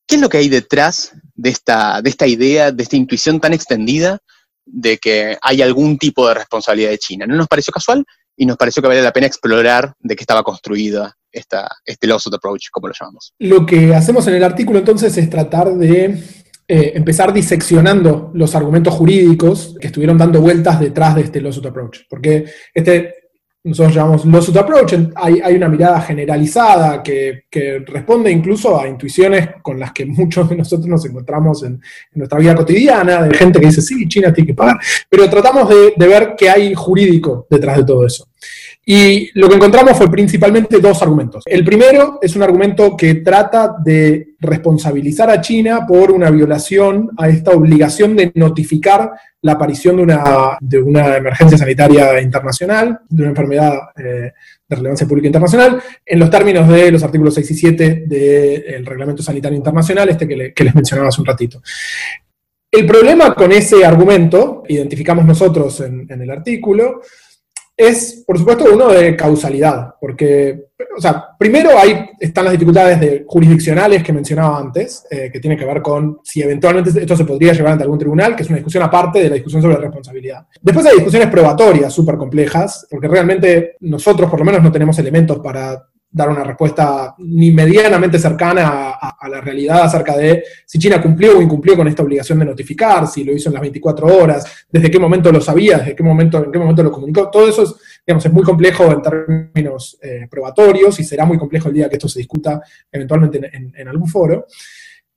¿Qué 0.07 0.17
es 0.17 0.21
lo 0.21 0.29
que 0.29 0.39
hay 0.39 0.49
detrás 0.49 1.13
de 1.35 1.51
esta, 1.51 2.03
de 2.03 2.11
esta 2.11 2.27
idea, 2.27 2.73
de 2.73 2.83
esta 2.83 2.97
intuición 2.97 3.41
tan 3.41 3.53
extendida 3.53 4.19
de 4.67 4.99
que 4.99 5.39
hay 5.41 5.63
algún 5.63 5.99
tipo 5.99 6.27
de 6.27 6.35
responsabilidad 6.35 6.91
de 6.91 6.99
China? 6.99 7.27
¿No 7.27 7.37
nos 7.37 7.47
pareció 7.47 7.73
casual? 7.73 8.05
Y 8.37 8.47
nos 8.47 8.57
pareció 8.57 8.83
que 8.83 8.89
valía 8.89 9.03
la 9.03 9.13
pena 9.13 9.29
explorar 9.29 9.95
de 10.01 10.17
qué 10.17 10.25
estaba 10.25 10.43
construida 10.43 11.15
esta, 11.31 11.69
este 11.85 12.09
lawsuit 12.09 12.35
approach, 12.35 12.71
como 12.73 12.89
lo 12.89 12.95
llamamos. 12.99 13.33
Lo 13.39 13.65
que 13.65 13.95
hacemos 13.95 14.27
en 14.27 14.35
el 14.35 14.45
artículo 14.45 14.81
entonces 14.81 15.17
es 15.17 15.31
tratar 15.31 15.73
de 15.75 16.05
eh, 16.67 16.93
empezar 16.97 17.33
diseccionando 17.33 18.33
los 18.35 18.57
argumentos 18.57 18.93
jurídicos 18.95 19.77
que 19.81 19.87
estuvieron 19.87 20.19
dando 20.19 20.41
vueltas 20.41 20.81
detrás 20.81 21.15
de 21.15 21.23
este 21.23 21.41
lawsuit 21.41 21.67
approach. 21.67 22.01
Porque 22.11 22.47
este, 22.75 23.22
nosotros 23.64 23.95
llamamos 23.95 24.25
lawsuit 24.25 24.57
approach, 24.57 24.95
hay, 25.14 25.40
hay 25.40 25.54
una 25.54 25.69
mirada 25.69 26.00
generalizada 26.00 27.02
que, 27.02 27.45
responde 27.87 28.31
incluso 28.31 28.81
a 28.81 28.88
intuiciones 28.88 29.50
con 29.62 29.78
las 29.78 29.92
que 29.92 30.04
muchos 30.04 30.49
de 30.49 30.57
nosotros 30.57 30.88
nos 30.88 31.04
encontramos 31.04 31.62
en, 31.62 31.81
nuestra 32.14 32.38
vida 32.38 32.54
cotidiana, 32.54 33.23
de 33.23 33.35
gente 33.35 33.61
que 33.61 33.66
dice, 33.66 33.83
sí, 33.83 34.09
China 34.09 34.33
tiene 34.33 34.49
que 34.49 34.54
pagar, 34.54 34.78
pero 35.09 35.31
tratamos 35.31 35.69
de, 35.69 35.95
de 35.97 36.07
ver 36.09 36.35
qué 36.37 36.50
hay 36.50 36.75
jurídico 36.75 37.47
detrás 37.49 37.76
de 37.76 37.85
todo 37.85 38.07
eso. 38.07 38.28
Y 38.85 39.31
lo 39.38 39.49
que 39.49 39.54
encontramos 39.54 39.97
fue 39.97 40.11
principalmente 40.11 40.81
dos 40.81 41.00
argumentos. 41.02 41.45
El 41.47 41.64
primero 41.64 42.19
es 42.21 42.35
un 42.35 42.42
argumento 42.42 42.97
que 42.97 43.16
trata 43.16 43.76
de 43.85 44.32
responsabilizar 44.43 45.31
a 45.31 45.41
China 45.41 45.87
por 45.87 46.11
una 46.11 46.29
violación 46.29 47.11
a 47.17 47.29
esta 47.29 47.53
obligación 47.53 48.17
de 48.17 48.33
notificar 48.35 49.13
la 49.41 49.53
aparición 49.53 49.97
de 49.97 50.03
una, 50.03 50.59
de 50.61 50.83
una 50.83 51.17
emergencia 51.17 51.57
sanitaria 51.57 52.21
internacional, 52.21 53.01
de 53.09 53.23
una 53.23 53.31
enfermedad 53.31 53.75
eh, 53.97 54.33
de 54.69 54.77
relevancia 54.77 55.07
pública 55.07 55.29
internacional, 55.29 55.81
en 56.05 56.19
los 56.19 56.29
términos 56.29 56.69
de 56.69 56.91
los 56.91 57.03
artículos 57.05 57.35
6 57.35 57.51
y 57.51 57.55
7 57.55 58.05
del 58.07 58.85
Reglamento 58.85 59.23
Sanitario 59.23 59.57
Internacional, 59.57 60.09
este 60.09 60.27
que, 60.27 60.65
les 60.65 60.75
mencionaba 60.75 61.09
hace 61.09 61.21
un 61.21 61.27
ratito. 61.27 61.63
El 62.71 62.87
problema 62.87 63.35
con 63.35 63.53
ese 63.53 63.85
argumento, 63.85 64.65
identificamos 64.69 65.25
nosotros 65.25 65.81
en, 65.83 66.07
en 66.11 66.23
el 66.23 66.31
artículo, 66.31 67.03
es, 67.76 68.23
por 68.26 68.38
supuesto, 68.38 68.67
uno 68.73 68.88
de 68.88 69.17
causalidad, 69.17 69.95
porque, 70.00 70.67
o 70.97 71.00
sea, 71.00 71.25
primero 71.38 71.71
ahí 71.79 72.11
están 72.21 72.45
las 72.45 72.52
dificultades 72.52 73.00
de 73.00 73.25
jurisdiccionales 73.26 74.02
que 74.02 74.12
mencionaba 74.12 74.59
antes, 74.59 75.07
eh, 75.11 75.31
que 75.33 75.41
tiene 75.41 75.57
que 75.57 75.64
ver 75.64 75.81
con 75.81 76.19
si 76.23 76.43
eventualmente 76.43 76.91
esto 77.00 77.17
se 77.17 77.25
podría 77.25 77.52
llevar 77.52 77.73
ante 77.73 77.85
algún 77.85 77.99
tribunal, 77.99 78.37
que 78.37 78.43
es 78.43 78.49
una 78.49 78.59
discusión 78.59 78.83
aparte 78.83 79.23
de 79.23 79.29
la 79.29 79.35
discusión 79.35 79.62
sobre 79.62 79.76
responsabilidad. 79.76 80.47
Después 80.61 80.87
hay 80.87 80.97
discusiones 80.97 81.29
probatorias 81.29 81.93
súper 81.93 82.17
complejas, 82.17 82.87
porque 82.91 83.09
realmente 83.09 83.76
nosotros 83.81 84.31
por 84.31 84.38
lo 84.38 84.45
menos 84.45 84.62
no 84.62 84.71
tenemos 84.71 84.99
elementos 84.99 85.38
para 85.38 85.83
dar 86.12 86.28
una 86.28 86.45
respuesta 86.45 87.14
ni 87.19 87.50
medianamente 87.50 88.19
cercana 88.19 88.90
a, 89.00 89.28
la 89.28 89.40
realidad 89.40 89.85
acerca 89.85 90.14
de 90.14 90.45
si 90.66 90.78
China 90.78 91.00
cumplió 91.00 91.38
o 91.38 91.42
incumplió 91.42 91.75
con 91.75 91.88
esta 91.88 92.02
obligación 92.02 92.38
de 92.38 92.45
notificar, 92.45 93.07
si 93.07 93.25
lo 93.25 93.33
hizo 93.33 93.49
en 93.49 93.54
las 93.54 93.62
24 93.62 94.07
horas, 94.07 94.66
desde 94.71 94.90
qué 94.90 94.99
momento 94.99 95.33
lo 95.33 95.40
sabía, 95.40 95.78
desde 95.78 95.97
qué 95.97 96.02
momento, 96.02 96.45
en 96.45 96.52
qué 96.52 96.59
momento 96.59 96.83
lo 96.83 96.92
comunicó. 96.92 97.31
Todo 97.31 97.49
eso 97.49 97.62
es, 97.62 97.75
digamos, 98.07 98.26
es 98.26 98.33
muy 98.33 98.42
complejo 98.42 98.92
en 98.92 99.00
términos 99.00 99.99
eh, 100.02 100.26
probatorios 100.31 101.00
y 101.00 101.04
será 101.04 101.25
muy 101.25 101.38
complejo 101.38 101.69
el 101.69 101.75
día 101.75 101.88
que 101.88 101.97
esto 101.97 102.09
se 102.09 102.19
discuta 102.19 102.61
eventualmente 102.90 103.40
en, 103.75 103.88
algún 103.88 104.09
foro. 104.09 104.47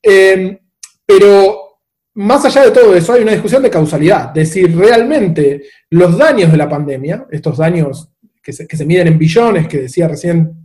Em, 0.01 0.57
pero 1.05 1.81
más 2.13 2.45
allá 2.45 2.63
de 2.63 2.71
todo 2.71 2.95
eso, 2.95 3.11
hay 3.11 3.23
una 3.23 3.33
discusión 3.33 3.61
de 3.61 3.69
causalidad, 3.69 4.29
de 4.29 4.45
si 4.45 4.65
realmente 4.65 5.63
los 5.89 6.17
daños 6.17 6.51
de 6.51 6.57
la 6.57 6.69
pandemia, 6.69 7.25
estos 7.29 7.57
daños 7.57 8.11
que 8.41 8.53
se, 8.53 8.65
que 8.65 8.77
se 8.77 8.85
miden 8.85 9.07
en 9.07 9.17
billones, 9.17 9.67
que 9.67 9.81
decía 9.81 10.07
recién 10.07 10.64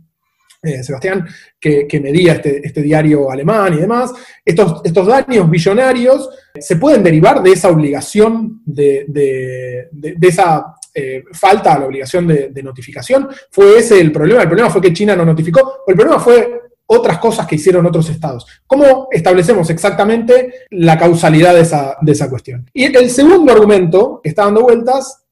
eh, 0.63 0.83
Sebastián, 0.83 1.27
que, 1.59 1.87
medía 2.01 2.33
este, 2.33 2.61
este, 2.63 2.83
diario 2.83 3.31
alemán 3.31 3.73
y 3.73 3.77
demás, 3.77 4.11
estos, 4.45 4.81
estos 4.83 5.07
daños 5.07 5.49
billonarios 5.49 6.29
se 6.59 6.75
pueden 6.75 7.01
derivar 7.01 7.41
de 7.41 7.51
esa 7.51 7.69
obligación, 7.69 8.61
de, 8.65 9.87
esa 10.21 10.75
eh, 10.93 11.23
falta 11.31 11.73
a 11.73 11.79
la 11.79 11.85
obligación 11.87 12.27
de, 12.27 12.63
notificación. 12.63 13.27
¿Fue 13.49 13.79
ese 13.79 13.99
el 13.99 14.11
problema? 14.11 14.43
¿El 14.43 14.47
problema 14.49 14.69
fue 14.69 14.81
que 14.81 14.93
China 14.93 15.15
no 15.15 15.25
notificó? 15.25 15.61
¿O 15.61 15.89
el 15.89 15.95
problema 15.95 16.19
fue 16.19 16.61
otras 16.85 17.17
cosas 17.17 17.47
que 17.47 17.55
hicieron 17.55 17.85
otros 17.87 18.09
estados? 18.09 18.45
¿Cómo 18.67 19.07
establecemos 19.11 19.67
exactamente 19.71 20.53
la 20.69 20.95
causalidad 20.97 21.55
de 21.55 21.61
esa, 21.61 21.97
de 22.01 22.11
esa 22.11 22.29
cuestión? 22.29 22.69
Y 22.71 22.95
el 22.95 23.09
segundo 23.09 23.51
argumento 23.51 24.19
que 24.21 24.29
está 24.29 24.45
dando 24.45 24.61
vueltas 24.61 25.23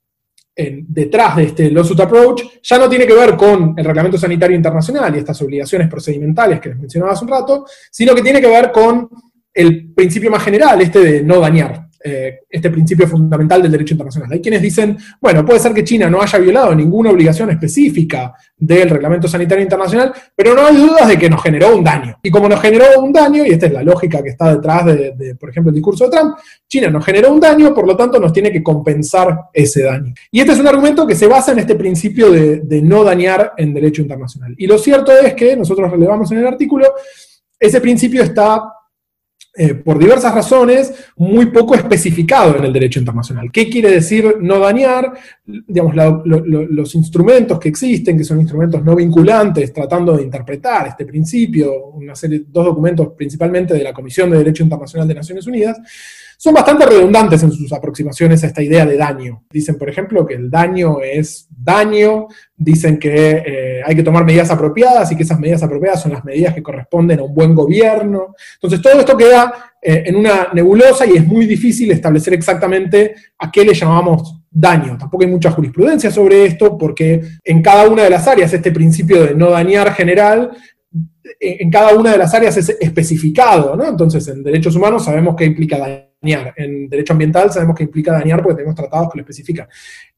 detrás 0.88 1.38
de 1.38 1.44
este 1.44 1.72
lawsuit 1.72 2.00
approach 2.00 2.44
ya 2.62 2.78
no 2.78 2.90
tiene 2.90 3.08
que 3.08 3.14
ver 3.14 3.36
con 3.36 3.74
el 3.78 3.86
reglamento 3.86 4.18
sanitario 4.18 4.56
internacional 4.56 5.16
y 5.16 5.20
estas 5.20 5.42
obligaciones 5.42 5.88
procedimentales 5.88 6.60
que 6.60 6.70
les 6.70 6.80
mencionaba 6.80 7.14
hace 7.14 7.26
un 7.26 7.32
rato, 7.32 7.66
sino 7.92 8.14
que 8.14 8.22
tiene 8.22 8.42
que 8.42 8.48
ver 8.48 8.72
con 8.72 9.10
el 9.54 9.94
principio 9.94 10.32
más 10.32 10.44
general, 10.44 10.82
este 10.82 11.00
de 11.00 11.24
no 11.24 11.40
dañar. 11.40 11.89
Eh, 12.02 12.40
este 12.50 12.70
principio 12.70 13.06
fundamental 13.08 13.62
del 13.62 13.74
derecho 13.74 13.94
internacional. 13.94 14.32
Hay 14.32 14.40
quienes 14.40 14.62
dicen, 14.62 14.98
bueno, 15.20 15.46
puede 15.46 15.60
ser 15.60 15.74
que 15.74 15.84
China 15.84 16.10
no 16.10 16.22
haya 16.22 16.40
violado 16.40 16.74
ninguna 16.74 17.10
obligación 17.10 17.50
específica 17.50 18.34
del 18.56 18.90
reglamento 18.90 19.28
sanitario 19.28 19.64
internacional, 19.64 20.14
pero 20.34 20.56
no 20.56 20.66
hay 20.66 20.78
dudas 20.78 21.10
de 21.10 21.18
que 21.18 21.30
nos 21.30 21.44
generó 21.44 21.76
un 21.76 21.84
daño. 21.84 22.18
Y 22.24 22.32
como 22.32 22.48
nos 22.48 22.62
generó 22.62 22.86
un 23.02 23.12
daño, 23.12 23.46
y 23.46 23.50
esta 23.50 23.66
es 23.66 23.74
la 23.74 23.84
lógica 23.84 24.24
que 24.24 24.30
está 24.30 24.56
detrás 24.56 24.86
de, 24.86 25.36
por 25.38 25.50
ejemplo, 25.50 25.72
el 25.72 25.76
discurso 25.76 26.06
de 26.06 26.12
Trump, 26.12 26.38
China 26.70 26.90
nos 26.90 27.04
generó 27.04 27.34
un 27.34 27.40
daño, 27.42 27.74
por 27.74 27.86
lo 27.86 27.98
tanto 27.98 28.18
nos 28.18 28.32
tiene 28.32 28.50
que 28.50 28.64
compensar 28.64 29.38
ese 29.52 29.84
daño. 29.84 30.14
Y 30.32 30.40
este 30.40 30.54
es 30.54 30.60
un 30.60 30.68
argumento 30.68 31.06
que 31.06 31.16
se 31.16 31.28
basa 31.28 31.52
en 31.52 31.60
este 31.60 31.76
principio 31.76 32.32
de, 32.32 32.62
de 32.62 32.82
no 32.82 33.04
dañar 33.04 33.52
en 33.58 33.74
derecho 33.74 34.02
internacional. 34.02 34.56
Y 34.58 34.68
lo 34.68 34.78
cierto 34.78 35.12
es 35.12 35.34
que 35.34 35.58
nosotros 35.58 35.92
relevamos 35.92 36.32
en 36.32 36.38
el 36.38 36.48
artículo, 36.48 36.94
ese 37.60 37.82
principio 37.82 38.24
está 38.24 38.72
eh, 39.56 39.74
por 39.74 39.98
diversas 39.98 40.34
razones, 40.34 40.94
muy 41.18 41.48
poco 41.48 41.74
especificado 41.74 42.56
en 42.58 42.66
el 42.66 42.72
derecho 42.72 43.00
internacional. 43.00 43.52
¿Qué 43.52 43.68
quiere 43.68 43.90
decir 43.92 44.38
no 44.40 44.60
dañar? 44.60 45.12
Digamos, 45.44 45.96
los 45.96 46.96
instrumentos 46.96 47.60
que 47.60 47.70
existen, 47.70 48.18
que 48.18 48.24
son 48.24 48.40
instrumentos 48.40 48.84
no 48.84 48.96
vinculantes, 48.96 49.74
tratando 49.74 50.16
de 50.16 50.24
interpretar 50.24 50.88
este 50.88 51.06
principio, 51.06 51.88
una 51.88 52.16
serie, 52.16 52.44
dos 52.48 52.66
documentos 52.66 53.10
principalmente 53.18 53.74
de 53.74 53.84
la 53.84 53.92
Comisión 53.92 54.30
de 54.30 54.38
Derecho 54.38 54.64
Internacional 54.64 55.08
de 55.08 55.16
Naciones 55.16 55.48
Unidas, 55.48 55.78
son 56.42 56.54
bastante 56.54 56.86
redundantes 56.86 57.44
en 57.44 57.52
sus 57.52 57.74
aproximaciones 57.74 58.42
a 58.42 58.48
esta 58.48 58.64
idea 58.64 58.86
de 58.86 58.96
daño. 58.96 59.44
Dicen, 59.52 59.78
por 59.78 59.90
ejemplo, 59.90 60.26
que 60.26 60.36
el 60.36 60.50
daño 60.50 61.02
es 61.02 61.50
daño, 61.50 62.28
dicen 62.56 62.98
que 62.98 63.44
eh, 63.46 63.82
hay 63.86 63.94
que 63.94 64.04
tomar 64.04 64.24
medidas 64.24 64.50
apropiadas 64.50 65.12
y 65.12 65.18
que 65.18 65.24
esas 65.24 65.38
medidas 65.38 65.64
apropiadas 65.64 66.02
son 66.02 66.14
las 66.14 66.24
medidas 66.24 66.54
que 66.54 66.64
corresponden 66.64 67.20
a 67.20 67.24
un 67.24 67.36
buen 67.36 67.54
gobierno. 67.54 68.36
Entonces, 68.54 68.82
todo 68.82 68.98
esto 69.02 69.18
queda 69.18 69.74
eh, 69.82 70.04
en 70.06 70.16
una 70.16 70.48
nebulosa 70.54 71.06
y 71.06 71.18
es 71.18 71.28
muy 71.28 71.46
difícil 71.46 71.92
establecer 71.92 72.34
exactamente 72.34 73.16
a 73.38 73.52
qué 73.52 73.66
le 73.66 73.74
llamamos 73.74 74.40
daño. 74.50 74.98
Tampoco 74.98 75.26
hay 75.26 75.30
mucha 75.30 75.52
jurisprudencia 75.52 76.10
sobre 76.10 76.46
esto 76.46 76.78
porque 76.78 77.22
en 77.44 77.62
cada 77.62 77.90
una 77.90 78.04
de 78.04 78.12
las 78.12 78.26
áreas 78.30 78.54
este 78.54 78.72
principio 78.72 79.26
de 79.26 79.36
no 79.36 79.50
dañar 79.50 79.94
general 79.94 80.52
en 81.38 81.70
cada 81.70 81.94
una 81.96 82.14
de 82.14 82.18
las 82.18 82.34
áreas 82.34 82.56
es 82.56 82.70
especificado, 82.80 83.76
¿no? 83.76 83.86
Entonces, 83.88 84.28
en 84.30 84.42
derechos 84.42 84.76
humanos 84.76 85.04
sabemos 85.04 85.36
que 85.36 85.46
implica 85.46 85.78
dañar, 85.78 86.09
en 86.22 86.90
derecho 86.90 87.14
ambiental 87.14 87.52
sabemos 87.52 87.76
que 87.76 87.84
implica 87.84 88.12
dañar 88.14 88.42
porque 88.42 88.58
tenemos 88.58 88.76
tratados 88.76 89.10
que 89.12 89.18
lo 89.20 89.22
especifican. 89.22 89.68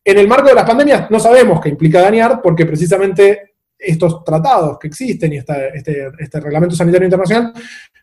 En 0.04 0.18
el 0.18 0.28
marco 0.28 0.48
de 0.48 0.56
las 0.56 0.66
pandemias 0.66 1.10
no 1.12 1.20
sabemos 1.20 1.62
qué 1.62 1.70
implica 1.70 2.02
dañar 2.02 2.42
porque 2.42 2.66
precisamente 2.66 3.51
estos 3.82 4.24
tratados 4.24 4.78
que 4.80 4.88
existen 4.88 5.34
y 5.34 5.38
este, 5.38 5.72
este, 5.76 6.40
reglamento 6.40 6.76
sanitario 6.76 7.06
internacional 7.06 7.54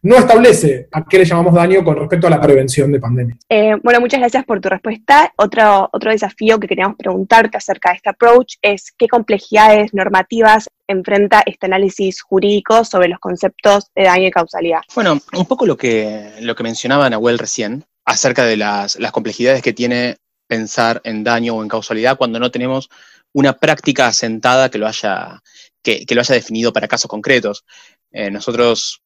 no 0.03 0.17
establece 0.17 0.89
a 0.93 1.05
qué 1.05 1.19
le 1.19 1.25
llamamos 1.25 1.55
daño 1.55 1.83
con 1.83 1.97
respecto 1.97 2.27
a 2.27 2.31
la 2.31 2.41
prevención 2.41 2.93
de 2.93 3.01
pandemias. 3.01 3.39
Eh, 3.49 3.77
bueno, 3.83 4.01
muchas 4.01 4.21
gracias 4.21 4.45
por 4.45 4.61
tu 4.61 4.69
respuesta. 4.69 5.33
Otro, 5.37 5.89
otro 5.93 6.11
desafío 6.11 6.61
que 6.61 6.69
queríamos 6.69 6.97
preguntarte 6.97 7.57
acerca 7.57 7.91
de 7.91 7.97
este 7.97 8.11
approach 8.11 8.55
es 8.63 8.93
qué 8.97 9.09
complejidades 9.09 9.93
normativas 9.95 10.69
enfrenta 10.87 11.43
este 11.47 11.67
análisis 11.67 12.23
jurídico 12.23 12.85
sobre 12.85 13.09
los 13.09 13.19
conceptos 13.19 13.91
de 13.95 14.05
daño 14.05 14.29
y 14.29 14.31
causalidad. 14.31 14.81
Bueno, 14.95 15.19
un 15.37 15.47
poco 15.47 15.67
lo 15.67 15.77
que, 15.77 16.33
lo 16.41 16.55
que 16.55 16.63
mencionaba 16.63 17.11
Nahuel 17.11 17.39
recién 17.39 17.85
acerca 18.05 18.45
de 18.45 18.57
las, 18.57 18.99
las 18.99 19.13
complejidades 19.13 19.63
que 19.63 19.73
tiene 19.73 20.17
pensar 20.47 21.01
en 21.05 21.23
daño 21.23 21.55
o 21.55 21.63
en 21.63 21.69
causalidad 21.69 22.17
cuando 22.17 22.41
no 22.41 22.51
tenemos 22.51 22.89
una 23.39 23.53
práctica 23.53 24.09
asentada 24.09 24.69
que 24.69 24.79
lo 24.79 24.89
haya, 24.89 25.41
que, 25.81 26.05
lo 26.11 26.21
haya 26.21 26.35
definido 26.35 26.73
para 26.73 26.89
casos 26.89 27.09
concretos. 27.09 27.65
Eh, 28.11 28.33
nosotros 28.33 29.01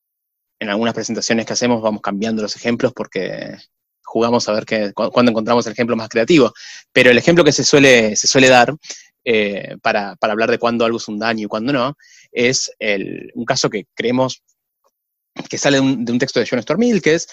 en 0.59 0.71
algunas 0.71 0.95
presentaciones 0.95 1.45
que 1.45 1.53
hacemos 1.53 1.83
vamos 1.83 2.01
cambiando 2.01 2.41
los 2.41 2.57
ejemplos 2.57 2.95
porque 2.95 3.59
jugamos 4.03 4.49
a 4.49 4.53
ver 4.53 4.65
que, 4.65 4.93
cuándo 4.95 5.33
encontramos 5.33 5.67
el 5.67 5.75
ejemplo 5.75 5.97
más 5.97 6.09
creativo. 6.09 6.51
Pero 6.93 7.11
el 7.11 7.19
ejemplo 7.19 7.45
que 7.45 7.53
se 7.53 7.63
suele, 7.63 8.17
se 8.17 8.27
suele 8.27 8.49
dar 8.49 8.75
eh, 9.23 9.77
para, 9.83 10.17
hablar 10.19 10.51
de 10.51 10.59
cuándo 10.59 10.87
algo 10.87 10.97
es 10.97 11.09
un 11.09 11.19
daño 11.19 11.45
y 11.45 11.49
cuándo 11.49 11.75
no, 11.75 11.99
es 12.33 12.73
un 13.35 13.45
caso 13.45 13.69
que 13.69 13.85
creemos 13.95 14.43
que 15.51 15.59
sale 15.59 15.77
de 15.77 16.13
un, 16.13 16.19
texto 16.19 16.41
de 16.41 16.47
John 16.49 16.63
Stormill, 16.63 17.03
que 17.03 17.17
es, 17.17 17.29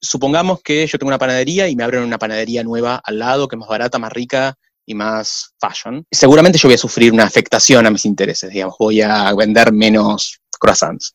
supongamos 0.00 0.62
que 0.62 0.86
yo 0.86 0.98
tengo 0.98 1.08
una 1.08 1.18
panadería 1.18 1.66
y 1.68 1.74
me 1.74 1.82
abren 1.82 2.04
una 2.04 2.18
panadería 2.18 2.62
nueva 2.62 3.00
al 3.02 3.18
lado, 3.18 3.48
que 3.48 3.56
es 3.56 3.60
más 3.60 3.68
barata, 3.68 3.98
más 3.98 4.12
rica, 4.12 4.56
y 4.88 4.94
más 4.94 5.54
fashion, 5.60 6.02
seguramente 6.10 6.58
yo 6.58 6.66
voy 6.66 6.74
a 6.74 6.78
sufrir 6.78 7.12
una 7.12 7.24
afectación 7.24 7.86
a 7.86 7.90
mis 7.90 8.06
intereses, 8.06 8.50
digamos, 8.50 8.74
voy 8.78 9.02
a 9.02 9.34
vender 9.34 9.70
menos 9.70 10.40
croissants. 10.58 11.12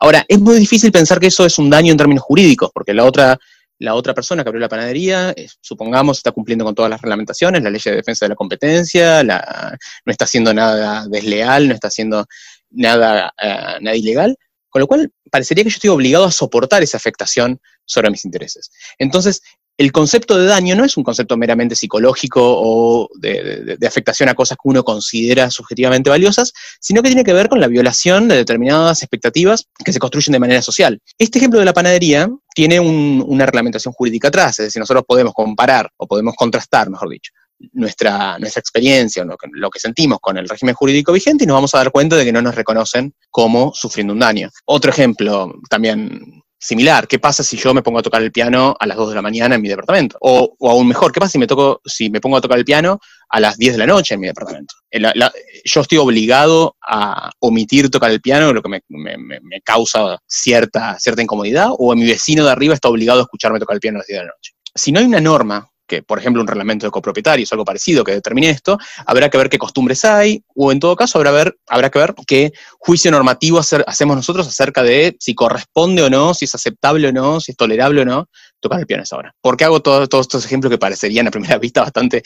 Ahora, 0.00 0.24
es 0.26 0.40
muy 0.40 0.56
difícil 0.56 0.90
pensar 0.90 1.20
que 1.20 1.28
eso 1.28 1.46
es 1.46 1.58
un 1.60 1.70
daño 1.70 1.92
en 1.92 1.96
términos 1.96 2.24
jurídicos, 2.24 2.70
porque 2.74 2.92
la 2.92 3.04
otra, 3.04 3.38
la 3.78 3.94
otra 3.94 4.14
persona 4.14 4.42
que 4.42 4.48
abrió 4.48 4.60
la 4.60 4.68
panadería, 4.68 5.32
supongamos, 5.60 6.16
está 6.16 6.32
cumpliendo 6.32 6.64
con 6.64 6.74
todas 6.74 6.90
las 6.90 7.00
reglamentaciones, 7.00 7.62
la 7.62 7.70
ley 7.70 7.80
de 7.84 7.94
defensa 7.94 8.24
de 8.24 8.30
la 8.30 8.34
competencia, 8.34 9.22
no 9.22 10.12
está 10.12 10.24
haciendo 10.24 10.52
nada 10.52 11.06
desleal, 11.08 11.68
no 11.68 11.74
está 11.74 11.86
haciendo 11.86 12.26
nada, 12.70 13.32
eh, 13.40 13.78
nada 13.80 13.96
ilegal, 13.96 14.36
con 14.70 14.80
lo 14.80 14.88
cual 14.88 15.12
parecería 15.30 15.62
que 15.62 15.70
yo 15.70 15.76
estoy 15.76 15.90
obligado 15.90 16.24
a 16.24 16.32
soportar 16.32 16.82
esa 16.82 16.96
afectación 16.96 17.60
sobre 17.84 18.10
mis 18.10 18.24
intereses. 18.24 18.72
Entonces, 18.98 19.40
el 19.78 19.92
concepto 19.92 20.36
de 20.36 20.46
daño 20.46 20.74
no 20.74 20.84
es 20.84 20.96
un 20.96 21.04
concepto 21.04 21.36
meramente 21.36 21.76
psicológico 21.76 22.40
o 22.42 23.08
de, 23.14 23.78
afectación 23.86 24.28
a 24.28 24.34
cosas 24.34 24.58
que 24.60 24.68
uno 24.68 24.82
considera 24.82 25.50
subjetivamente 25.52 26.10
valiosas, 26.10 26.52
sino 26.80 27.00
que 27.00 27.10
tiene 27.10 27.22
que 27.22 27.32
ver 27.32 27.48
con 27.48 27.60
la 27.60 27.68
violación 27.68 28.26
de 28.26 28.36
determinadas 28.36 29.02
expectativas 29.02 29.68
que 29.84 29.92
se 29.92 30.00
construyen 30.00 30.32
de 30.32 30.40
manera 30.40 30.62
social. 30.62 31.00
Este 31.16 31.38
ejemplo 31.38 31.60
de 31.60 31.64
la 31.64 31.72
panadería 31.72 32.28
tiene 32.52 32.80
una 32.80 33.46
reglamentación 33.46 33.94
jurídica 33.94 34.28
atrás, 34.28 34.58
es 34.58 34.66
decir, 34.66 34.80
nosotros 34.80 35.04
podemos 35.06 35.32
comparar 35.32 35.88
o 35.96 36.08
podemos 36.08 36.34
contrastar, 36.34 36.90
mejor 36.90 37.10
dicho, 37.10 37.32
nuestra, 37.72 38.36
nuestra 38.40 38.58
experiencia, 38.58 39.24
lo 39.24 39.36
lo 39.52 39.70
que 39.70 39.78
sentimos 39.78 40.18
con 40.20 40.38
el 40.38 40.48
régimen 40.48 40.74
jurídico 40.74 41.12
vigente 41.12 41.44
y 41.44 41.46
nos 41.46 41.54
vamos 41.54 41.74
a 41.74 41.78
dar 41.78 41.92
cuenta 41.92 42.16
de 42.16 42.24
que 42.24 42.32
no 42.32 42.42
nos 42.42 42.56
reconocen 42.56 43.14
como 43.30 43.72
sufriendo 43.74 44.12
un 44.12 44.18
daño. 44.18 44.50
Otro 44.64 44.90
ejemplo 44.90 45.52
también 45.70 46.42
similar. 46.58 47.06
¿Qué 47.06 47.18
pasa 47.18 47.42
si 47.42 47.56
yo 47.56 47.72
me 47.72 47.82
pongo 47.82 48.00
a 48.00 48.02
tocar 48.02 48.22
el 48.22 48.32
piano 48.32 48.76
a 48.78 48.86
las 48.86 48.96
2 48.96 49.10
de 49.10 49.14
la 49.14 49.22
mañana 49.22 49.54
en 49.54 49.62
mi 49.62 49.68
departamento? 49.68 50.16
O, 50.20 50.56
aún 50.60 50.88
mejor, 50.88 51.12
¿qué 51.12 51.20
pasa 51.20 51.32
si 51.32 51.38
me, 51.38 51.46
toco, 51.46 51.80
si 51.84 52.10
me 52.10 52.20
pongo 52.20 52.36
a 52.36 52.40
tocar 52.40 52.58
el 52.58 52.64
piano 52.64 52.98
a 53.28 53.40
las 53.40 53.56
10 53.56 53.72
de 53.74 53.78
la 53.78 53.86
noche 53.86 54.14
en 54.14 54.20
mi 54.20 54.26
departamento? 54.26 54.74
yo 54.90 55.80
estoy 55.82 55.98
obligado 55.98 56.76
a 56.86 57.30
omitir 57.40 57.90
tocar 57.90 58.10
el 58.10 58.22
piano, 58.22 58.52
lo 58.52 58.62
que 58.62 58.70
me, 58.70 58.82
me, 58.88 59.60
causa 59.62 60.18
cierta, 60.26 60.98
cierta 60.98 61.22
incomodidad, 61.22 61.68
o 61.78 61.94
mi 61.94 62.06
vecino 62.06 62.44
de 62.44 62.50
arriba 62.50 62.74
está 62.74 62.88
obligado 62.88 63.20
a 63.20 63.22
escucharme 63.22 63.58
tocar 63.58 63.74
el 63.74 63.80
piano 63.80 63.98
a 63.98 64.00
las 64.00 64.06
10 64.06 64.18
de 64.18 64.24
la 64.24 64.32
noche. 64.32 64.52
Si 64.74 64.90
no 64.90 65.00
hay 65.00 65.06
una 65.06 65.20
norma 65.20 65.70
que, 65.88 66.02
por 66.02 66.18
ejemplo, 66.18 66.40
un 66.40 66.46
reglamento 66.46 66.86
de 66.86 66.92
copropietarios 66.92 67.50
algo 67.52 67.64
parecido 67.64 68.04
que 68.04 68.12
determine 68.12 68.50
esto, 68.50 68.78
habrá 69.06 69.28
que 69.28 69.38
ver 69.38 69.48
qué 69.48 69.58
costumbres 69.58 70.04
hay, 70.04 70.44
o 70.54 70.70
en 70.70 70.78
todo 70.78 70.94
caso 70.94 71.18
habrá, 71.18 71.32
ver, 71.32 71.58
habrá 71.66 71.90
que 71.90 71.98
ver 71.98 72.14
qué 72.26 72.52
juicio 72.78 73.10
normativo 73.10 73.58
hacemos 73.58 74.16
nosotros 74.16 74.46
acerca 74.46 74.82
de 74.82 75.16
si 75.18 75.34
corresponde 75.34 76.02
o 76.02 76.10
no, 76.10 76.34
si 76.34 76.44
es 76.44 76.54
aceptable 76.54 77.08
o 77.08 77.12
no, 77.12 77.40
si 77.40 77.52
es 77.52 77.56
tolerable 77.56 78.02
o 78.02 78.04
no 78.04 78.28
tocar 78.60 78.80
el 78.80 78.86
piano 78.86 79.02
a 79.02 79.04
esa 79.04 79.16
hora. 79.16 79.34
¿Por 79.40 79.56
qué 79.56 79.64
hago 79.64 79.80
todos 79.80 80.08
estos 80.22 80.44
ejemplos 80.44 80.70
que 80.70 80.78
parecerían 80.78 81.26
a 81.26 81.30
primera 81.30 81.58
vista 81.58 81.82
bastante, 81.82 82.22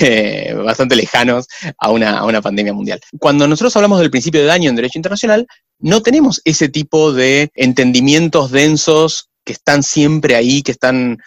eh, 0.00 0.54
bastante 0.64 0.96
lejanos 0.96 1.46
a 1.78 1.90
una, 1.90 2.18
a 2.18 2.24
una 2.24 2.42
pandemia 2.42 2.72
mundial? 2.72 3.00
Cuando 3.18 3.46
nosotros 3.46 3.76
hablamos 3.76 4.00
del 4.00 4.10
principio 4.10 4.40
de 4.40 4.46
daño 4.46 4.70
en 4.70 4.76
derecho 4.76 4.98
internacional, 4.98 5.46
no 5.78 6.02
tenemos 6.02 6.40
ese 6.44 6.68
tipo 6.68 7.12
de 7.12 7.50
entendimientos 7.54 8.50
densos 8.50 9.28
que 9.44 9.52
están 9.52 9.82
siempre 9.82 10.36
ahí, 10.36 10.62
que 10.62 10.72
están 10.72 11.18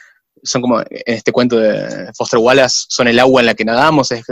son 0.48 0.62
como 0.62 0.80
en 0.80 0.88
este 1.06 1.32
cuento 1.32 1.60
de 1.60 2.12
Foster 2.16 2.40
Wallace, 2.40 2.86
son 2.90 3.08
el 3.08 3.20
agua 3.20 3.42
en 3.42 3.48
la 3.48 3.54
que 3.54 3.66
nadamos, 3.66 4.12
es, 4.12 4.26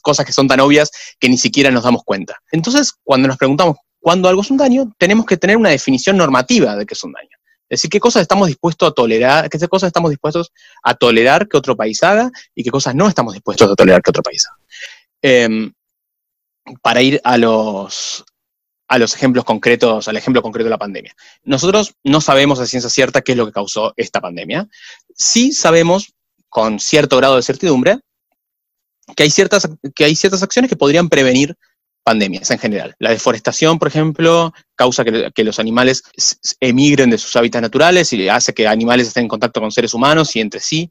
cosas 0.00 0.24
que 0.24 0.32
son 0.32 0.48
tan 0.48 0.60
obvias 0.60 0.90
que 1.18 1.28
ni 1.28 1.36
siquiera 1.36 1.70
nos 1.70 1.84
damos 1.84 2.02
cuenta. 2.04 2.38
Entonces, 2.52 2.92
cuando 3.02 3.28
nos 3.28 3.36
preguntamos 3.36 3.76
cuándo 4.00 4.28
algo 4.28 4.42
es 4.42 4.50
un 4.50 4.58
daño, 4.58 4.92
tenemos 4.98 5.26
que 5.26 5.36
tener 5.36 5.56
una 5.56 5.70
definición 5.70 6.16
normativa 6.16 6.76
de 6.76 6.86
qué 6.86 6.94
es 6.94 7.04
un 7.04 7.12
daño. 7.12 7.36
Es 7.68 7.80
decir, 7.80 7.90
qué 7.90 7.98
cosas 7.98 8.22
estamos 8.22 8.48
dispuestos 8.48 8.90
a 8.90 8.92
tolerar, 8.92 9.48
qué 9.48 9.58
cosas 9.66 9.88
estamos 9.88 10.10
dispuestos 10.10 10.52
a 10.82 10.94
tolerar 10.94 11.48
que 11.48 11.56
otro 11.56 11.74
país 11.74 12.02
haga 12.02 12.30
y 12.54 12.62
qué 12.62 12.70
cosas 12.70 12.94
no 12.94 13.08
estamos 13.08 13.32
dispuestos 13.32 13.70
a 13.70 13.74
tolerar 13.74 14.02
que 14.02 14.10
otro 14.10 14.22
país 14.22 14.46
haga. 14.46 14.58
Em, 15.22 15.72
para 16.82 17.02
ir 17.02 17.20
a 17.24 17.38
los, 17.38 18.24
a 18.88 18.98
los 18.98 19.14
ejemplos 19.14 19.44
concretos, 19.44 20.08
al 20.08 20.16
ejemplo 20.16 20.42
concreto 20.42 20.64
de 20.64 20.70
la 20.70 20.78
pandemia. 20.78 21.14
Nosotros 21.44 21.94
no 22.04 22.20
sabemos 22.20 22.60
a 22.60 22.66
ciencia 22.66 22.90
cierta 22.90 23.22
qué 23.22 23.32
es 23.32 23.38
lo 23.38 23.46
que 23.46 23.52
causó 23.52 23.94
esta 23.96 24.20
pandemia. 24.20 24.68
Sí 25.14 25.52
sabemos, 25.52 26.12
con 26.48 26.78
cierto 26.78 27.16
grado 27.16 27.36
de 27.36 27.42
certidumbre, 27.42 27.98
que 29.16 29.22
hay 29.22 29.30
ciertas, 29.30 29.68
que 29.94 30.04
hay 30.04 30.16
ciertas 30.16 30.42
acciones 30.42 30.68
que 30.68 30.76
podrían 30.76 31.08
prevenir 31.08 31.56
pandemias 32.04 32.50
en 32.50 32.58
general. 32.58 32.94
La 32.98 33.10
deforestación, 33.10 33.78
por 33.78 33.88
ejemplo, 33.88 34.52
causa 34.76 35.04
que, 35.04 35.44
los 35.44 35.58
animales 35.58 36.02
emigren 36.60 37.10
de 37.10 37.18
sus 37.18 37.34
hábitats 37.34 37.62
naturales 37.62 38.12
y 38.12 38.28
hace 38.28 38.52
que 38.52 38.68
animales 38.68 39.08
estén 39.08 39.22
en 39.22 39.28
contacto 39.28 39.60
con 39.60 39.72
seres 39.72 39.94
humanos 39.94 40.36
y 40.36 40.40
entre 40.40 40.60
sí, 40.60 40.90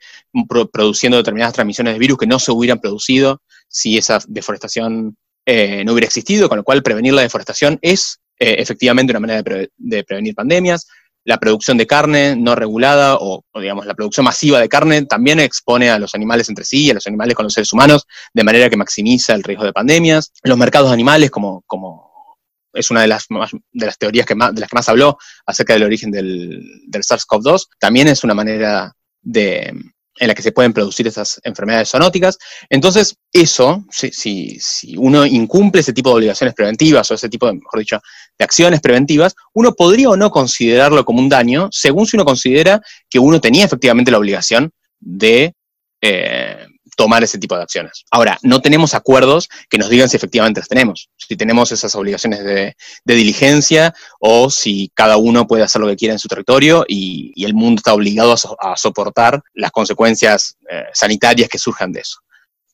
produciendo 0.71 1.17
determinadas 1.17 1.53
transmisiones 1.53 1.93
de 1.93 1.99
virus 1.99 2.17
que 2.17 2.27
no 2.27 2.39
se 2.39 2.51
hubieran 2.51 2.79
producido 2.79 3.41
si 3.69 3.97
esa 3.97 4.19
deforestación 4.27 5.15
eh, 5.45 5.83
no 5.85 5.93
hubiera 5.93 6.07
existido, 6.07 6.47
con 6.47 6.57
lo 6.57 6.63
cual 6.63 6.83
prevenir 6.83 7.13
la 7.13 7.21
deforestación 7.21 7.79
es 7.81 8.19
eh, 8.39 8.55
efectivamente 8.59 9.11
una 9.11 9.19
manera 9.19 9.43
de, 9.77 10.03
prevenir 10.03 10.35
pandemias. 10.35 10.87
La 11.25 11.37
producción 11.37 11.77
de 11.77 11.87
carne 11.87 12.35
no 12.35 12.55
regulada 12.55 13.17
o, 13.19 13.45
digamos, 13.55 13.85
la 13.85 13.93
producción 13.93 14.25
masiva 14.25 14.59
de 14.59 14.67
carne 14.67 15.05
también 15.05 15.39
expone 15.39 15.89
a 15.89 15.99
los 15.99 16.15
animales 16.15 16.49
entre 16.49 16.65
sí 16.65 16.85
y 16.85 16.91
a 16.91 16.93
los 16.95 17.07
animales 17.07 17.35
con 17.35 17.43
los 17.45 17.53
seres 17.53 17.71
humanos 17.71 18.05
de 18.33 18.43
manera 18.43 18.69
que 18.69 18.75
maximiza 18.75 19.33
el 19.33 19.43
riesgo 19.43 19.63
de 19.63 19.71
pandemias. 19.71 20.33
Los 20.43 20.57
mercados 20.57 20.91
animales, 20.91 21.31
como, 21.31 21.63
como 21.65 22.37
es 22.73 22.91
una 22.91 23.01
de 23.01 23.07
las, 23.07 23.27
de 23.29 23.85
las 23.85 23.97
teorías 23.97 24.25
que 24.25 24.35
más, 24.35 24.53
de 24.53 24.61
las 24.61 24.69
que 24.69 24.75
más 24.75 24.89
habló 24.89 25.17
acerca 25.45 25.73
del 25.73 25.83
origen 25.83 26.11
del, 26.11 26.61
del 26.87 27.03
SARS-CoV-2, 27.03 27.67
también 27.79 28.09
es 28.09 28.23
una 28.25 28.33
manera 28.33 28.93
de, 29.21 29.73
en 30.19 30.27
la 30.27 30.35
que 30.35 30.41
se 30.41 30.51
pueden 30.51 30.73
producir 30.73 31.07
esas 31.07 31.39
enfermedades 31.43 31.89
zoonóticas. 31.89 32.37
Entonces, 32.69 33.15
eso, 33.31 33.83
si, 33.89 34.11
si, 34.59 34.97
uno 34.97 35.25
incumple 35.25 35.81
ese 35.81 35.93
tipo 35.93 36.09
de 36.09 36.15
obligaciones 36.15 36.53
preventivas 36.53 37.09
o 37.09 37.15
ese 37.15 37.29
tipo, 37.29 37.47
de, 37.47 37.53
mejor 37.53 37.79
dicho, 37.79 37.99
de 38.37 38.45
acciones 38.45 38.79
preventivas, 38.81 39.35
uno 39.53 39.73
podría 39.73 40.09
o 40.09 40.17
no 40.17 40.29
considerarlo 40.29 41.03
como 41.03 41.19
un 41.19 41.29
daño, 41.29 41.69
según 41.71 42.05
si 42.05 42.17
uno 42.17 42.25
considera 42.25 42.81
que 43.09 43.19
uno 43.19 43.41
tenía 43.41 43.65
efectivamente 43.65 44.11
la 44.11 44.19
obligación 44.19 44.71
de 44.99 45.53
eh, 46.01 46.67
tomar 46.95 47.23
ese 47.23 47.37
tipo 47.37 47.55
de 47.55 47.63
acciones. 47.63 48.05
Ahora, 48.11 48.37
no 48.43 48.61
tenemos 48.61 48.93
acuerdos 48.93 49.49
que 49.69 49.77
nos 49.77 49.89
digan 49.89 50.09
si 50.09 50.17
efectivamente 50.17 50.59
las 50.59 50.67
tenemos, 50.67 51.09
si 51.17 51.35
tenemos 51.35 51.71
esas 51.71 51.95
obligaciones 51.95 52.43
de, 52.43 52.75
diligencia 53.05 53.93
o 54.19 54.49
si 54.49 54.91
cada 54.93 55.17
uno 55.17 55.47
puede 55.47 55.63
hacer 55.63 55.81
lo 55.81 55.87
que 55.87 55.95
quiera 55.95 56.13
en 56.13 56.19
su 56.19 56.27
territorio 56.27 56.85
y, 56.87 57.33
el 57.43 57.53
mundo 57.53 57.79
está 57.79 57.93
obligado 57.93 58.33
a, 58.33 58.77
soportar 58.77 59.41
las 59.53 59.71
consecuencias 59.71 60.55
eh, 60.69 60.85
sanitarias 60.93 61.49
que 61.49 61.57
surjan 61.57 61.91
de 61.91 61.99
eso. 61.99 62.19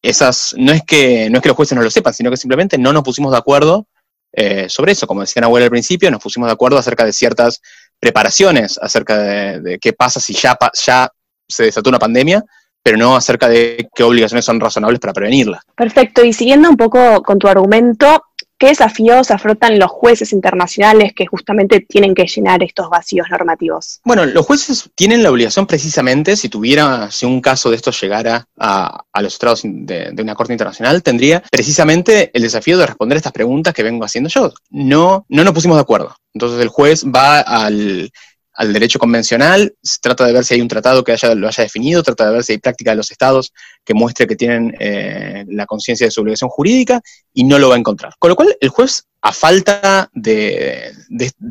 Esas, 0.02 0.54
no 0.58 0.72
es, 0.72 0.84
que, 0.84 1.30
no 1.30 1.38
es 1.38 1.42
que 1.42 1.50
los 1.50 1.56
jueces 1.56 1.76
no 1.76 1.82
lo 1.84 1.90
sepan, 1.90 2.14
sino 2.14 2.30
que 2.30 2.38
simplemente 2.38 2.78
no 2.78 2.94
nos 2.94 3.04
pusimos 3.04 3.32
de 3.32 3.38
acuerdo 3.38 3.88
eh, 4.32 4.70
sobre 4.70 4.92
eso. 4.92 5.08
Como 5.08 5.22
decía 5.22 5.42
Nahuel 5.42 5.64
al 5.64 5.70
principio, 5.72 6.12
nos 6.12 6.22
pusimos 6.22 6.48
de 6.48 6.54
acuerdo 6.54 6.78
acerca 6.78 7.04
de 7.04 7.14
ciertas 7.14 7.62
preparaciones, 8.00 8.78
acerca 8.78 9.18
de, 9.18 9.60
de 9.60 9.80
qué 9.80 9.92
pasa 9.94 10.20
si 10.20 10.34
ya, 10.34 10.58
ya 10.86 11.12
se 11.48 11.64
desató 11.64 11.90
una 11.90 12.00
pandemia 12.00 12.46
pero 12.84 12.98
no 12.98 13.16
acerca 13.16 13.50
de 13.50 13.90
qué 13.94 14.04
obligaciones 14.04 14.46
son 14.46 14.60
razonables 14.60 15.00
para 15.00 15.14
prevenirla. 15.14 15.62
Perfecto, 15.76 16.24
y 16.24 16.34
siguiendo 16.34 16.70
un 16.70 16.78
poco 16.78 17.22
con 17.24 17.40
tu 17.40 17.48
argumento, 17.48 18.24
¿qué 18.60 18.68
desafíos 18.68 19.32
afrontan 19.32 19.80
los 19.80 19.90
jueces 19.90 20.34
internacionales 20.34 21.14
que 21.16 21.26
justamente 21.26 21.80
tienen 21.80 22.14
que 22.14 22.28
llenar 22.28 22.62
estos 22.62 22.90
vacíos 22.90 23.28
normativos? 23.32 24.02
Bueno, 24.04 24.26
los 24.26 24.46
jueces 24.46 24.90
tienen 24.96 25.24
la 25.24 25.32
obligación 25.32 25.66
precisamente, 25.66 26.36
si 26.36 26.50
tuviera, 26.50 27.10
si 27.10 27.26
un 27.26 27.42
caso 27.42 27.70
de 27.70 27.78
esto 27.78 27.92
llegara 27.92 28.46
a, 28.58 29.04
los 29.22 29.34
estados 29.34 29.62
de, 29.64 30.12
de, 30.12 30.24
una 30.24 30.36
corte 30.36 30.54
internacional, 30.54 31.02
tendría 31.02 31.42
precisamente 31.50 32.32
el 32.34 32.42
desafío 32.42 32.78
de 32.78 32.86
responder 32.86 33.18
estas 33.18 33.34
preguntas 33.34 33.74
que 33.74 33.84
vengo 33.84 34.04
haciendo 34.04 34.30
yo. 34.30 34.52
No, 34.70 35.26
no 35.30 35.44
nos 35.44 35.54
pusimos 35.54 35.78
de 35.78 35.82
acuerdo. 35.82 36.16
Entonces 36.34 36.62
el 36.62 36.70
juez 36.70 37.06
va 37.06 37.40
al 37.40 38.12
al 38.60 38.74
derecho 38.74 39.00
convencional, 39.00 39.74
se 39.82 40.00
trata 40.02 40.26
de 40.26 40.34
ver 40.34 40.44
si 40.44 40.54
hay 40.54 40.60
un 40.60 40.68
tratado 40.68 41.02
que 41.02 41.14
haya, 41.14 41.34
lo 41.34 41.48
haya 41.48 41.64
definido, 41.64 42.04
trata 42.04 42.26
de 42.26 42.34
ver 42.34 42.44
si 42.44 42.52
hay 42.52 42.58
práctica 42.58 42.92
de 42.92 42.98
los 42.98 43.10
estados 43.10 43.54
que 43.86 43.94
muestre 43.94 44.28
que 44.28 44.36
tienen 44.36 44.76
eh, 44.82 45.46
la 45.48 45.66
conciencia 45.66 46.06
de 46.06 46.12
su 46.12 46.20
obligación 46.20 46.50
jurídica 46.50 47.00
y 47.34 47.46
no 47.46 47.58
lo 47.58 47.70
va 47.70 47.76
a 47.76 47.78
encontrar. 47.78 48.16
Con 48.20 48.28
lo 48.28 48.36
cual, 48.36 48.58
el 48.60 48.68
juez, 48.68 49.06
a 49.22 49.32
falta 49.32 50.10
de, 50.12 50.92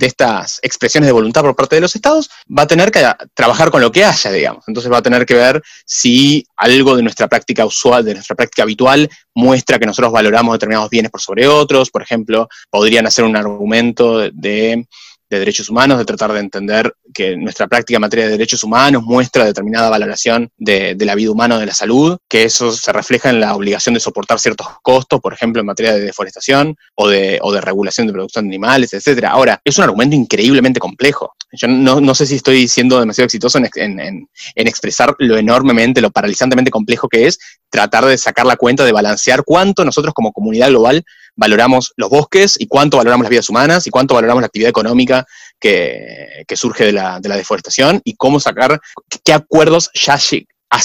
estas 0.01 0.61
expresiones 0.61 1.07
de 1.07 1.13
voluntad 1.13 1.41
por 1.41 1.57
parte 1.57 1.77
de 1.77 1.81
los 1.81 1.97
estados, 1.97 2.29
va 2.47 2.65
a 2.65 2.67
tener 2.67 2.91
que 2.91 3.03
trabajar 3.33 3.71
con 3.71 3.81
lo 3.81 3.91
que 3.91 4.05
haya, 4.05 4.31
digamos. 4.31 4.65
Entonces 4.69 4.93
va 4.93 4.99
a 4.99 5.03
tener 5.03 5.25
que 5.25 5.35
ver 5.35 5.63
si 5.87 6.45
algo 6.57 6.95
de 6.95 7.03
nuestra 7.03 7.27
práctica 7.27 7.65
usual, 7.65 8.05
de 8.05 8.15
nuestra 8.17 8.37
práctica 8.37 8.65
habitual, 8.65 9.09
muestra 9.35 9.79
que 9.79 9.87
nosotros 9.87 10.13
valoramos 10.13 10.53
determinados 10.57 10.91
bienes 10.91 11.11
por 11.11 11.23
sobre 11.23 11.49
otros. 11.49 11.89
Por 11.89 12.03
ejemplo, 12.03 12.49
podrían 12.69 13.07
hacer 13.07 13.25
un 13.25 13.35
argumento 13.35 14.19
de 14.31 14.87
de 15.31 15.39
derechos 15.39 15.69
humanos, 15.69 15.99
de 15.99 16.05
tratar 16.05 16.33
de 16.33 16.41
entender 16.41 16.95
que 17.13 17.37
nuestra 17.37 17.67
práctica 17.67 17.97
en 17.97 18.01
materia 18.01 18.27
de 18.27 18.33
derechos 18.33 18.65
humanos 18.65 19.03
muestra 19.03 19.45
determinada 19.45 19.91
valoración 19.91 20.51
de, 20.57 20.97
la 21.01 21.15
vida 21.15 21.31
humana, 21.31 21.59
de 21.59 21.67
la 21.67 21.75
salud, 21.75 22.19
que 22.29 22.45
eso 22.45 22.73
se 22.73 22.93
refleja 22.93 23.31
en 23.31 23.41
la 23.41 23.55
obligación 23.55 23.95
de 23.95 24.01
soportar 24.01 24.39
ciertos 24.39 24.67
costos, 24.83 25.21
por 25.21 25.33
ejemplo, 25.33 25.61
en 25.61 25.67
materia 25.67 25.95
de 25.95 26.01
deforestación 26.01 26.77
o 26.95 27.09
de, 27.09 27.39
o 27.43 27.53
de 27.53 27.61
regulación 27.61 28.07
de 28.07 28.13
producción 28.13 28.45
de 28.45 28.51
animales, 28.51 28.93
etc. 28.95 29.25
Ahora, 29.29 29.61
es 29.65 29.77
un 29.79 29.85
argumento 29.85 30.17
increíblemente 30.17 30.81
complejo. 30.81 31.35
Yo 31.53 31.67
no, 31.67 32.15
sé 32.15 32.27
si 32.27 32.37
estoy 32.37 32.69
siendo 32.69 33.01
demasiado 33.01 33.25
exitoso 33.25 33.59
en, 33.59 34.01
en, 34.01 34.29
expresar 34.55 35.15
lo 35.19 35.39
enormemente, 35.39 36.03
lo 36.03 36.11
paralizantemente 36.11 36.71
complejo 36.71 37.09
que 37.09 37.27
es 37.27 37.39
tratar 37.71 38.05
de 38.05 38.19
sacar 38.19 38.45
la 38.45 38.57
cuenta 38.57 38.85
de 38.85 38.93
balancear 38.93 39.45
cuánto 39.45 39.83
nosotros 39.85 40.13
como 40.13 40.33
comunidad 40.33 40.69
global 40.69 41.05
valoramos 41.39 41.93
los 41.97 42.11
bosques 42.11 42.57
y 42.59 42.67
cuánto 42.67 42.97
valoramos 42.97 43.23
las 43.23 43.31
vidas 43.31 43.49
humanas 43.49 43.87
y 43.87 43.91
cuánto 43.91 44.15
valoramos 44.15 44.43
la 44.43 44.47
actividad 44.47 44.71
económica 44.71 45.25
que, 45.61 46.45
surge 46.55 46.85
de 46.85 46.93
la, 46.93 47.21
deforestación 47.21 48.01
y 48.05 48.17
cómo 48.17 48.41
sacar 48.41 48.81
qué 49.25 49.33
acuerdos 49.33 49.91
ya 49.95 50.19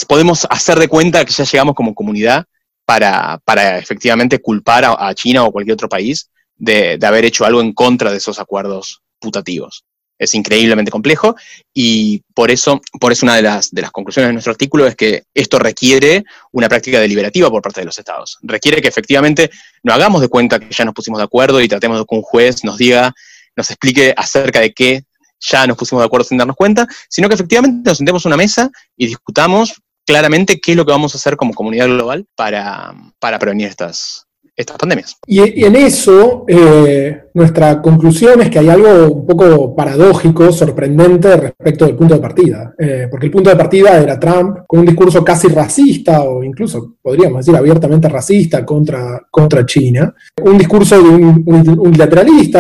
podemos 0.08 0.46
hacer 0.50 0.78
de 0.78 0.88
cuenta 0.88 1.26
que 1.26 1.34
ya 1.34 1.44
llegamos 1.44 1.74
como 1.74 1.96
comunidad 1.96 2.46
para, 2.86 3.42
efectivamente 3.80 4.40
culpar 4.40 4.86
a, 4.86 5.14
China 5.16 5.44
o 5.44 5.52
cualquier 5.52 5.74
otro 5.74 5.90
país 5.90 6.30
de, 6.56 7.00
haber 7.02 7.26
hecho 7.26 7.46
algo 7.46 7.60
en 7.60 7.74
contra 7.74 8.12
de 8.12 8.18
esos 8.18 8.40
acuerdos 8.40 9.02
putativos. 9.20 9.84
Es 10.24 10.34
increíblemente 10.34 10.92
complejo 10.92 11.36
y 11.74 12.22
por 12.34 12.52
eso, 12.52 12.82
por 13.00 13.12
eso 13.12 13.26
una 13.26 13.36
de 13.36 13.42
las, 13.42 13.72
de 13.72 13.82
las 13.82 13.92
conclusiones 13.92 14.30
de 14.30 14.34
nuestro 14.34 14.52
artículo 14.52 14.88
es 14.88 14.96
que 14.96 15.24
esto 15.34 15.60
requiere 15.60 16.24
una 16.52 16.70
práctica 16.70 17.00
deliberativa 17.00 17.50
por 17.50 17.62
parte 17.62 17.82
de 17.82 17.86
los 17.86 17.98
estados. 17.98 18.38
Requiere 18.42 18.82
que 18.82 18.88
efectivamente 18.88 19.50
no 19.84 19.94
hagamos 19.94 20.22
de 20.22 20.28
cuenta 20.28 20.60
que 20.60 20.74
ya 20.74 20.86
nos 20.86 20.94
pusimos 20.94 21.20
de 21.20 21.26
acuerdo 21.26 21.62
y 21.62 21.68
tratemos 21.68 22.00
de 22.00 22.06
que 22.06 22.16
un 22.16 22.22
juez 22.22 22.64
nos 22.64 22.78
diga, 22.78 23.14
nos 23.56 23.70
explique 23.70 24.14
acerca 24.16 24.60
de 24.60 24.74
qué 24.74 25.04
ya 25.40 25.68
nos 25.68 25.78
pusimos 25.78 26.02
de 26.02 26.06
acuerdo 26.06 26.26
sin 26.26 26.38
darnos 26.38 26.56
cuenta, 26.56 26.88
sino 27.10 27.28
que 27.28 27.36
efectivamente 27.36 27.90
nos 27.90 27.98
sentemos 27.98 28.26
a 28.26 28.30
una 28.30 28.38
mesa 28.38 28.70
y 28.96 29.08
discutamos 29.08 29.74
claramente 30.06 30.60
qué 30.60 30.72
es 30.72 30.78
lo 30.78 30.86
que 30.86 30.92
vamos 30.92 31.14
a 31.14 31.18
hacer 31.18 31.36
como 31.36 31.54
comunidad 31.54 31.88
global 31.88 32.26
para, 32.36 32.94
para 33.20 33.40
prevenir 33.40 33.68
estas, 33.68 34.26
estas 34.56 34.78
pandemias. 34.78 35.18
Y, 35.26 35.64
en 35.66 35.76
eso, 35.76 36.46
eh, 36.48 37.23
nuestra 37.34 37.82
conclusión 37.82 38.42
es 38.42 38.50
que 38.50 38.60
hay 38.60 38.70
algo 38.70 39.12
un 39.12 39.26
poco 39.26 39.76
paradójico, 39.76 40.52
sorprendente 40.52 41.36
respecto 41.36 41.86
del 41.86 41.96
punto 41.96 42.14
de 42.14 42.20
partida. 42.20 42.74
Eh, 42.78 43.08
porque 43.10 43.26
el 43.26 43.32
punto 43.32 43.50
de 43.50 43.56
partida 43.56 44.00
era 44.00 44.20
Trump 44.20 44.60
con 44.68 44.82
un 44.82 44.86
discurso 44.86 45.24
casi 45.24 45.48
racista, 45.48 46.24
o 46.24 46.44
incluso 46.44 46.96
podríamos 47.02 47.46
decir 47.46 47.58
abiertamente 47.58 48.08
racista 48.08 48.64
contra, 48.64 49.22
contra 49.32 49.66
China. 49.66 50.14
Un 50.44 50.58
discurso 50.58 51.02
de 51.02 51.04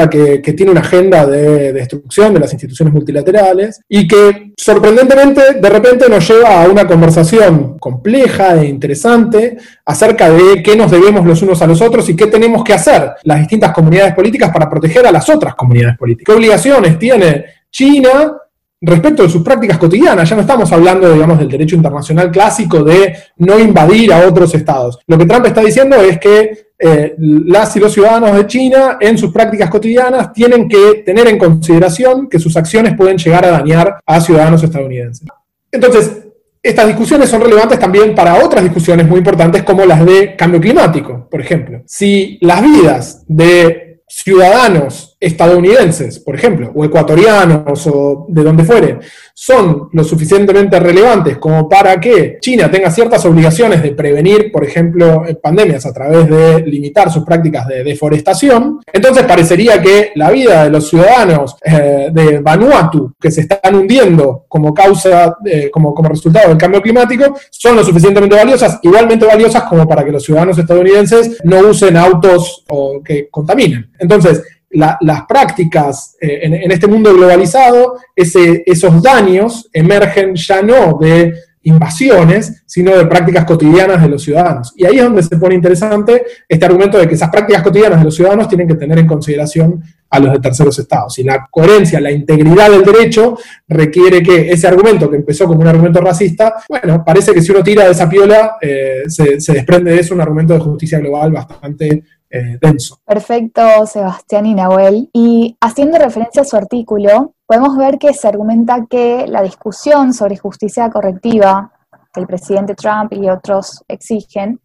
que, 0.10 0.42
que, 0.42 0.54
tiene 0.54 0.72
una 0.72 0.82
agenda 0.82 1.26
de 1.26 1.74
destrucción 1.74 2.34
de 2.34 2.40
las 2.40 2.52
instituciones 2.52 2.94
multilaterales 2.94 3.82
y 3.88 4.08
que 4.08 4.54
sorprendentemente 4.58 5.54
de 5.62 5.70
repente 5.70 6.10
nos 6.10 6.28
lleva 6.28 6.64
a 6.64 6.68
una 6.68 6.88
conversación 6.88 7.78
compleja 7.80 8.62
e 8.62 8.68
interesante 8.68 9.58
acerca 9.86 10.30
de 10.30 10.64
qué 10.64 10.76
nos 10.76 10.92
debemos 10.92 11.26
los 11.26 11.42
unos 11.42 11.62
a 11.62 11.68
los 11.68 11.82
otros 11.82 12.10
y 12.10 12.16
qué 12.16 12.28
tenemos 12.28 12.64
que 12.64 12.74
hacer 12.74 13.12
las 13.24 13.40
distintas 13.40 13.72
comunidades 13.72 14.14
políticas 14.14 14.52
para 14.52 14.63
proteger 14.70 15.06
a 15.08 15.12
las 15.12 15.30
otras 15.30 15.56
comunidades 15.56 15.98
políticas. 15.98 16.26
¿Qué 16.26 16.38
obligaciones 16.38 17.00
tiene 17.00 17.46
China 17.72 18.38
respecto 18.82 19.24
de 19.24 19.30
sus 19.30 19.44
prácticas 19.44 19.78
cotidianas? 19.78 20.30
Ya 20.30 20.36
no 20.36 20.42
estamos 20.42 20.72
hablando, 20.72 21.12
digamos, 21.12 21.40
del 21.40 21.50
derecho 21.50 21.76
internacional 21.76 22.32
clásico 22.32 22.84
de 22.84 23.16
no 23.38 23.60
invadir 23.60 24.14
a 24.14 24.28
otros 24.28 24.54
estados. 24.56 25.00
Lo 25.08 25.18
que 25.18 25.26
Trump 25.26 25.46
está 25.46 25.62
diciendo 25.62 25.96
es 25.98 26.20
que 26.20 26.74
eh, 26.78 27.16
las 27.18 27.76
y 27.76 27.80
los 27.80 27.94
ciudadanos 27.94 28.36
de 28.36 28.46
China 28.46 28.98
en 29.00 29.18
sus 29.18 29.32
prácticas 29.32 29.70
cotidianas 29.70 30.34
tienen 30.34 30.68
que 30.68 31.04
tener 31.06 31.28
en 31.28 31.38
consideración 31.38 32.28
que 32.28 32.40
sus 32.40 32.58
acciones 32.58 32.96
pueden 32.98 33.18
llegar 33.18 33.46
a 33.46 33.52
dañar 33.52 34.00
a 34.06 34.20
ciudadanos 34.20 34.64
estadounidenses. 34.64 35.28
Entonces, 35.72 36.24
estas 36.64 36.88
discusiones 36.88 37.30
son 37.30 37.42
relevantes 37.42 37.78
también 37.78 38.16
para 38.16 38.42
otras 38.42 38.64
discusiones 38.64 39.06
muy 39.06 39.18
importantes 39.18 39.64
como 39.64 39.86
las 39.86 40.06
de 40.06 40.34
cambio 40.38 40.62
climático, 40.62 41.28
por 41.30 41.42
ejemplo. 41.42 41.82
Si 41.86 42.38
las 42.40 42.62
vidas 42.62 43.26
de 43.28 43.83
ciudadanos 44.08 45.13
estadounidenses, 45.24 46.20
por 46.20 46.36
ejemplo, 46.36 46.72
o 46.76 46.84
ecuatorianos 46.84 47.88
o 47.88 48.26
de 48.28 48.44
donde 48.44 48.66
fuere, 48.66 49.00
son 49.34 49.90
lo 49.94 50.04
suficientemente 50.04 50.80
relevantes 50.80 51.38
como 51.38 51.70
para 51.70 52.00
que 52.00 52.38
China 52.42 52.70
tenga 52.70 52.92
ciertas 52.92 53.26
obligaciones 53.26 53.82
de 53.82 53.92
prevenir, 53.92 54.52
por 54.52 54.66
ejemplo, 54.66 55.24
pandemias 55.42 55.86
a 55.86 55.94
través 55.94 56.30
de 56.30 56.62
limitar 56.66 57.10
sus 57.10 57.24
prácticas 57.24 57.68
de 57.68 57.84
deforestación, 57.84 58.82
entonces 58.92 59.24
parecería 59.24 59.82
que 59.82 60.12
la 60.16 60.30
vida 60.30 60.66
de 60.66 60.70
los 60.70 60.90
ciudadanos 60.90 61.56
eh, 61.64 62.10
de 62.12 62.40
Vanuatu 62.40 63.14
que 63.20 63.32
se 63.32 63.42
están 63.42 63.76
hundiendo 63.76 64.46
como 64.50 64.74
causa, 64.74 65.38
eh, 65.46 65.70
como, 65.72 65.94
como 65.94 66.10
resultado 66.10 66.50
del 66.50 66.58
cambio 66.58 66.82
climático, 66.82 67.34
son 67.50 67.78
lo 67.78 67.84
suficientemente 67.84 68.36
valiosas, 68.36 68.80
igualmente 68.84 69.26
valiosas 69.26 69.64
como 69.64 69.88
para 69.88 70.04
que 70.04 70.12
los 70.12 70.24
ciudadanos 70.24 70.58
estadounidenses 70.58 71.40
no 71.46 71.60
usen 71.60 71.96
autos 71.96 72.66
o 72.70 73.02
que 73.02 73.30
contaminen. 73.30 73.90
Entonces, 73.98 74.44
las 74.74 75.26
prácticas 75.28 76.18
eh, 76.20 76.40
en, 76.44 76.72
este 76.72 76.88
mundo 76.88 77.14
globalizado, 77.14 77.98
esos 78.16 79.02
daños 79.02 79.70
emergen 79.72 80.36
ya 80.36 80.62
no 80.62 80.98
de 81.00 81.34
invasiones, 81.64 82.64
sino 82.66 82.96
de 82.96 83.06
prácticas 83.06 83.46
cotidianas 83.46 84.02
de 84.02 84.10
los 84.10 84.22
ciudadanos. 84.24 84.74
Y 84.76 84.86
ahí 84.86 84.98
es 84.98 85.04
donde 85.04 85.24
se 85.24 85.38
pone 85.38 85.56
interesante 85.56 86.24
este 86.48 86.66
argumento 86.66 86.98
de 86.98 87.08
que 87.08 87.16
esas 87.16 87.30
prácticas 87.30 87.64
cotidianas 87.64 88.00
de 88.00 88.06
los 88.06 88.16
ciudadanos 88.16 88.50
tienen 88.50 88.68
que 88.68 88.76
tener 88.76 89.00
en 89.00 89.08
consideración 89.08 89.82
a 90.10 90.20
los 90.20 90.34
de 90.34 90.40
terceros 90.40 90.78
estados. 90.78 91.18
Y 91.20 91.24
la 91.24 91.48
coherencia, 91.50 92.02
la 92.02 92.12
integridad 92.12 92.70
del 92.70 92.84
derecho 92.84 93.38
requiere 93.68 94.22
que 94.22 94.52
ese 94.52 94.68
argumento, 94.68 95.10
que 95.10 95.16
empezó 95.16 95.46
como 95.46 95.62
un 95.62 95.68
argumento 95.68 96.02
racista, 96.02 96.54
bueno, 96.68 97.04
parece 97.06 97.34
que 97.34 97.42
si 97.42 97.52
uno 97.52 97.64
tira 97.64 97.86
de 97.86 97.92
esa 97.92 98.10
piola, 98.10 98.58
eh, 98.62 99.04
se, 99.08 99.40
se 99.40 99.54
desprende 99.54 99.92
de 99.92 100.02
eso 100.02 100.14
un 100.14 100.22
argumento 100.22 100.54
de 100.54 100.60
justicia 100.60 101.00
global 101.00 101.32
bastante 101.32 102.04
eh, 102.34 102.58
denso. 102.60 103.00
Perfecto, 103.06 103.86
Sebastián 103.86 104.48
y 104.48 104.56
Nahuel. 104.56 105.10
Y 105.14 105.56
haciendo 105.62 106.00
referencia 106.00 106.42
a 106.42 106.46
su 106.46 106.58
artículo, 106.58 107.36
podemos 107.46 107.78
ver 107.78 108.00
que 108.00 108.14
se 108.14 108.28
argumenta 108.28 108.88
que 108.90 109.28
la 109.28 109.44
discusión 109.44 110.14
sobre 110.14 110.38
justicia 110.38 110.90
correctiva 110.90 111.72
que 112.14 112.22
el 112.22 112.28
presidente 112.28 112.76
Trump 112.76 113.14
y 113.14 113.30
otros 113.30 113.84
exigen 113.88 114.60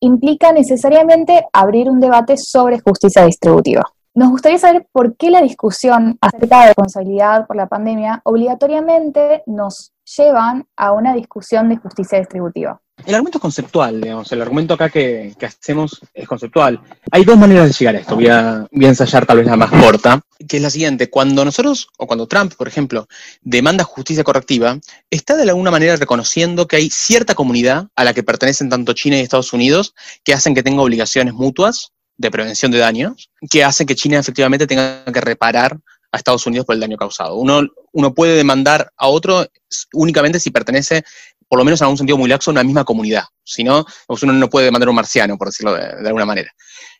implica 0.00 0.52
necesariamente 0.52 1.46
abrir 1.52 1.90
un 1.90 2.00
debate 2.00 2.36
sobre 2.36 2.80
justicia 2.80 3.24
distributiva. 3.24 3.82
Nos 4.14 4.30
gustaría 4.30 4.58
saber 4.58 4.88
por 4.90 5.16
qué 5.16 5.30
la 5.30 5.40
discusión 5.40 6.18
acerca 6.20 6.60
de 6.60 6.66
responsabilidad 6.68 7.46
por 7.46 7.56
la 7.56 7.68
pandemia 7.68 8.20
obligatoriamente 8.24 9.42
nos 9.46 9.92
llevan 10.16 10.66
a 10.76 10.92
una 10.92 11.14
discusión 11.14 11.68
de 11.68 11.76
justicia 11.76 12.18
distributiva. 12.18 12.80
El 13.06 13.14
argumento 13.14 13.38
es 13.38 13.42
conceptual, 13.42 14.00
digamos, 14.00 14.30
el 14.32 14.42
argumento 14.42 14.74
acá 14.74 14.88
que, 14.88 15.34
hacemos 15.42 16.00
es 16.14 16.28
conceptual. 16.28 16.80
Hay 17.10 17.24
dos 17.24 17.36
maneras 17.36 17.68
de 17.68 17.72
llegar 17.72 17.96
a 17.96 17.98
esto, 17.98 18.14
voy 18.14 18.28
a, 18.28 18.66
ensayar 18.72 19.26
tal 19.26 19.38
vez 19.38 19.46
la 19.46 19.56
más 19.56 19.70
corta, 19.70 20.20
que 20.48 20.56
es 20.56 20.62
la 20.62 20.70
siguiente, 20.70 21.10
cuando 21.10 21.44
nosotros, 21.44 21.88
o 21.98 22.06
cuando 22.06 22.26
Trump, 22.26 22.54
por 22.54 22.68
ejemplo, 22.68 23.08
demanda 23.42 23.84
justicia 23.84 24.24
correctiva, 24.24 24.78
está 25.10 25.36
de 25.36 25.42
alguna 25.42 25.70
manera 25.70 25.96
reconociendo 25.96 26.66
que 26.66 26.76
hay 26.76 26.90
cierta 26.90 27.34
comunidad 27.34 27.88
a 27.96 28.04
la 28.04 28.14
que 28.14 28.22
pertenecen 28.22 28.68
tanto 28.68 28.92
China 28.92 29.16
y 29.16 29.20
Estados 29.20 29.52
Unidos 29.52 29.94
que 30.24 30.34
hacen 30.34 30.54
que 30.54 30.62
tenga 30.62 30.82
obligaciones 30.82 31.34
mutuas 31.34 31.92
de 32.16 32.30
prevención 32.30 32.70
de 32.70 32.78
daños, 32.78 33.30
que 33.50 33.64
hacen 33.64 33.86
que 33.86 33.96
China 33.96 34.18
efectivamente 34.18 34.66
tenga 34.66 35.04
que 35.04 35.20
reparar 35.20 35.78
a 36.12 36.16
Estados 36.16 36.46
Unidos 36.46 36.66
por 36.66 36.74
el 36.74 36.80
daño 36.80 36.96
causado. 36.96 37.36
Uno, 37.36 37.62
uno 37.92 38.14
puede 38.14 38.36
demandar 38.36 38.92
a 38.96 39.08
otro 39.08 39.46
únicamente 39.92 40.40
si 40.40 40.50
pertenece 40.50 41.04
por 41.50 41.58
lo 41.58 41.64
menos 41.64 41.80
en 41.80 41.86
algún 41.86 41.98
sentido 41.98 42.16
muy 42.16 42.28
laxo, 42.30 42.52
una 42.52 42.62
misma 42.62 42.84
comunidad. 42.84 43.24
Si 43.42 43.64
no, 43.64 43.84
uno 44.06 44.32
no 44.32 44.48
puede 44.48 44.70
mandar 44.70 44.88
un 44.88 44.94
marciano, 44.94 45.36
por 45.36 45.48
decirlo 45.48 45.74
de, 45.74 46.06
alguna 46.06 46.24
manera. 46.24 46.48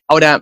Ahora, 0.09 0.41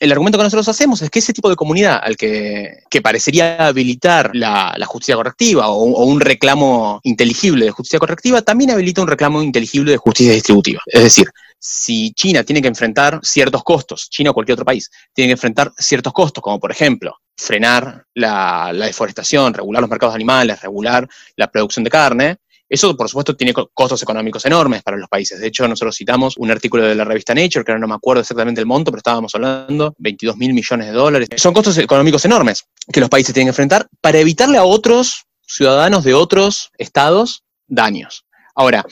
el 0.00 0.10
argumento 0.10 0.38
que 0.38 0.44
nosotros 0.44 0.68
hacemos 0.70 1.02
es 1.02 1.10
que 1.10 1.18
ese 1.18 1.34
tipo 1.34 1.50
de 1.50 1.54
comunidad 1.54 2.00
al 2.02 2.16
que, 2.16 2.80
parecería 3.02 3.66
habilitar 3.66 4.30
la, 4.32 4.74
justicia 4.86 5.16
correctiva 5.16 5.68
o, 5.68 5.82
un 6.06 6.18
reclamo 6.20 6.98
inteligible 7.02 7.66
de 7.66 7.72
justicia 7.72 7.98
correctiva, 7.98 8.40
también 8.40 8.70
habilita 8.70 9.02
un 9.02 9.08
reclamo 9.08 9.42
inteligible 9.42 9.92
de 9.92 9.98
justicia 9.98 10.32
distributiva. 10.32 10.80
Es 10.86 11.02
decir, 11.02 11.26
si 11.58 12.12
China 12.14 12.42
tiene 12.42 12.62
que 12.62 12.68
enfrentar 12.68 13.20
ciertos 13.22 13.62
costos, 13.62 14.08
China 14.08 14.30
o 14.30 14.34
cualquier 14.34 14.54
otro 14.54 14.64
país, 14.64 14.90
tiene 15.12 15.28
que 15.28 15.32
enfrentar 15.32 15.74
ciertos 15.76 16.14
costos, 16.14 16.42
como 16.42 16.58
por 16.58 16.72
ejemplo 16.72 17.14
frenar 17.36 18.06
la, 18.14 18.72
la 18.72 18.86
deforestación, 18.86 19.52
regular 19.52 19.82
los 19.82 19.90
mercados 19.90 20.14
animales, 20.14 20.62
regular 20.62 21.06
la 21.36 21.48
producción 21.48 21.84
de 21.84 21.90
carne, 21.90 22.38
eso, 22.68 22.96
por 22.96 23.08
supuesto, 23.08 23.36
tiene 23.36 23.52
costos 23.52 24.02
económicos 24.02 24.44
enormes 24.44 24.82
para 24.82 24.96
los 24.96 25.08
países. 25.08 25.38
De 25.38 25.46
hecho, 25.46 25.68
nosotros 25.68 25.96
citamos 25.96 26.36
un 26.36 26.50
artículo 26.50 26.84
de 26.84 26.94
la 26.94 27.04
revista 27.04 27.34
Nature, 27.34 27.64
que 27.64 27.72
ahora 27.72 27.80
no 27.80 27.88
me 27.88 27.94
acuerdo 27.94 28.22
exactamente 28.22 28.60
el 28.60 28.66
monto, 28.66 28.90
pero 28.90 28.98
estábamos 28.98 29.34
hablando, 29.34 29.94
22 29.98 30.36
mil 30.36 30.52
millones 30.52 30.88
de 30.88 30.92
dólares. 30.92 31.28
Son 31.36 31.54
costos 31.54 31.78
económicos 31.78 32.24
enormes 32.24 32.64
que 32.92 33.00
los 33.00 33.08
países 33.08 33.32
tienen 33.32 33.46
que 33.46 33.50
enfrentar 33.50 33.88
para 34.00 34.18
evitarle 34.18 34.58
a 34.58 34.64
otros 34.64 35.26
ciudadanos 35.46 36.02
de 36.04 36.14
otros 36.14 36.70
estados 36.76 37.44
daños. 37.68 38.24
Ahora, 38.54 38.84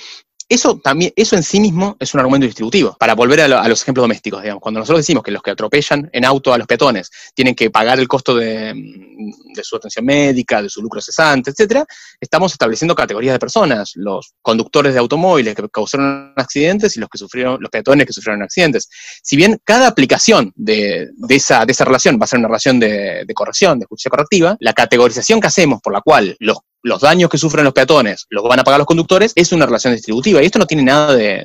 eso 0.48 0.78
también, 0.82 1.12
eso 1.16 1.36
en 1.36 1.42
sí 1.42 1.60
mismo 1.60 1.96
es 1.98 2.12
un 2.14 2.20
argumento 2.20 2.46
distributivo. 2.46 2.96
Para 2.98 3.14
volver 3.14 3.40
a, 3.40 3.68
los 3.68 3.82
ejemplos 3.82 4.04
domésticos, 4.04 4.42
digamos, 4.42 4.60
cuando 4.60 4.80
nosotros 4.80 5.00
decimos 5.00 5.22
que 5.22 5.30
los 5.30 5.42
que 5.42 5.50
atropellan 5.50 6.08
en 6.12 6.24
auto 6.24 6.52
a 6.52 6.58
los 6.58 6.66
peatones 6.66 7.10
tienen 7.34 7.54
que 7.54 7.70
pagar 7.70 7.98
el 7.98 8.08
costo 8.08 8.34
de, 8.34 8.74
su 9.62 9.76
atención 9.76 10.04
médica, 10.04 10.62
de 10.62 10.68
su 10.68 10.82
lucro 10.82 11.00
cesante, 11.00 11.50
etcétera, 11.50 11.84
estamos 12.20 12.52
estableciendo 12.52 12.94
categorías 12.94 13.34
de 13.34 13.38
personas, 13.38 13.92
los 13.94 14.34
conductores 14.42 14.92
de 14.92 15.00
automóviles 15.00 15.54
que 15.54 15.68
causaron 15.68 16.32
accidentes 16.36 16.96
y 16.96 17.00
los 17.00 17.08
que 17.08 17.18
sufrieron, 17.18 17.58
los 17.60 17.70
peatones 17.70 18.06
que 18.06 18.12
sufrieron 18.12 18.42
accidentes. 18.42 18.88
Si 19.22 19.36
bien 19.36 19.58
cada 19.64 19.86
aplicación 19.86 20.52
de, 20.56 21.08
esa, 21.28 21.64
de 21.64 21.72
esa 21.72 21.84
relación 21.84 22.18
va 22.20 22.24
a 22.24 22.28
ser 22.28 22.38
una 22.38 22.48
relación 22.48 22.78
de, 22.78 23.24
de 23.26 23.34
corrección, 23.34 23.78
de 23.78 23.86
justicia 23.86 24.10
correctiva, 24.10 24.56
la 24.60 24.72
categorización 24.72 25.40
que 25.40 25.46
hacemos 25.46 25.80
por 25.80 25.92
la 25.92 26.00
cual 26.00 26.36
los 26.38 26.58
los 26.84 27.00
daños 27.00 27.30
que 27.30 27.38
sufren 27.38 27.64
los 27.64 27.72
peatones 27.72 28.26
los 28.28 28.44
van 28.44 28.60
a 28.60 28.62
pagar 28.64 28.78
los 28.78 28.86
conductores, 28.86 29.32
es 29.34 29.52
una 29.52 29.64
relación 29.64 29.94
distributiva. 29.94 30.42
Y 30.42 30.46
esto 30.46 30.58
no 30.58 30.66
tiene 30.66 30.84
nada 30.84 31.14
de, 31.14 31.42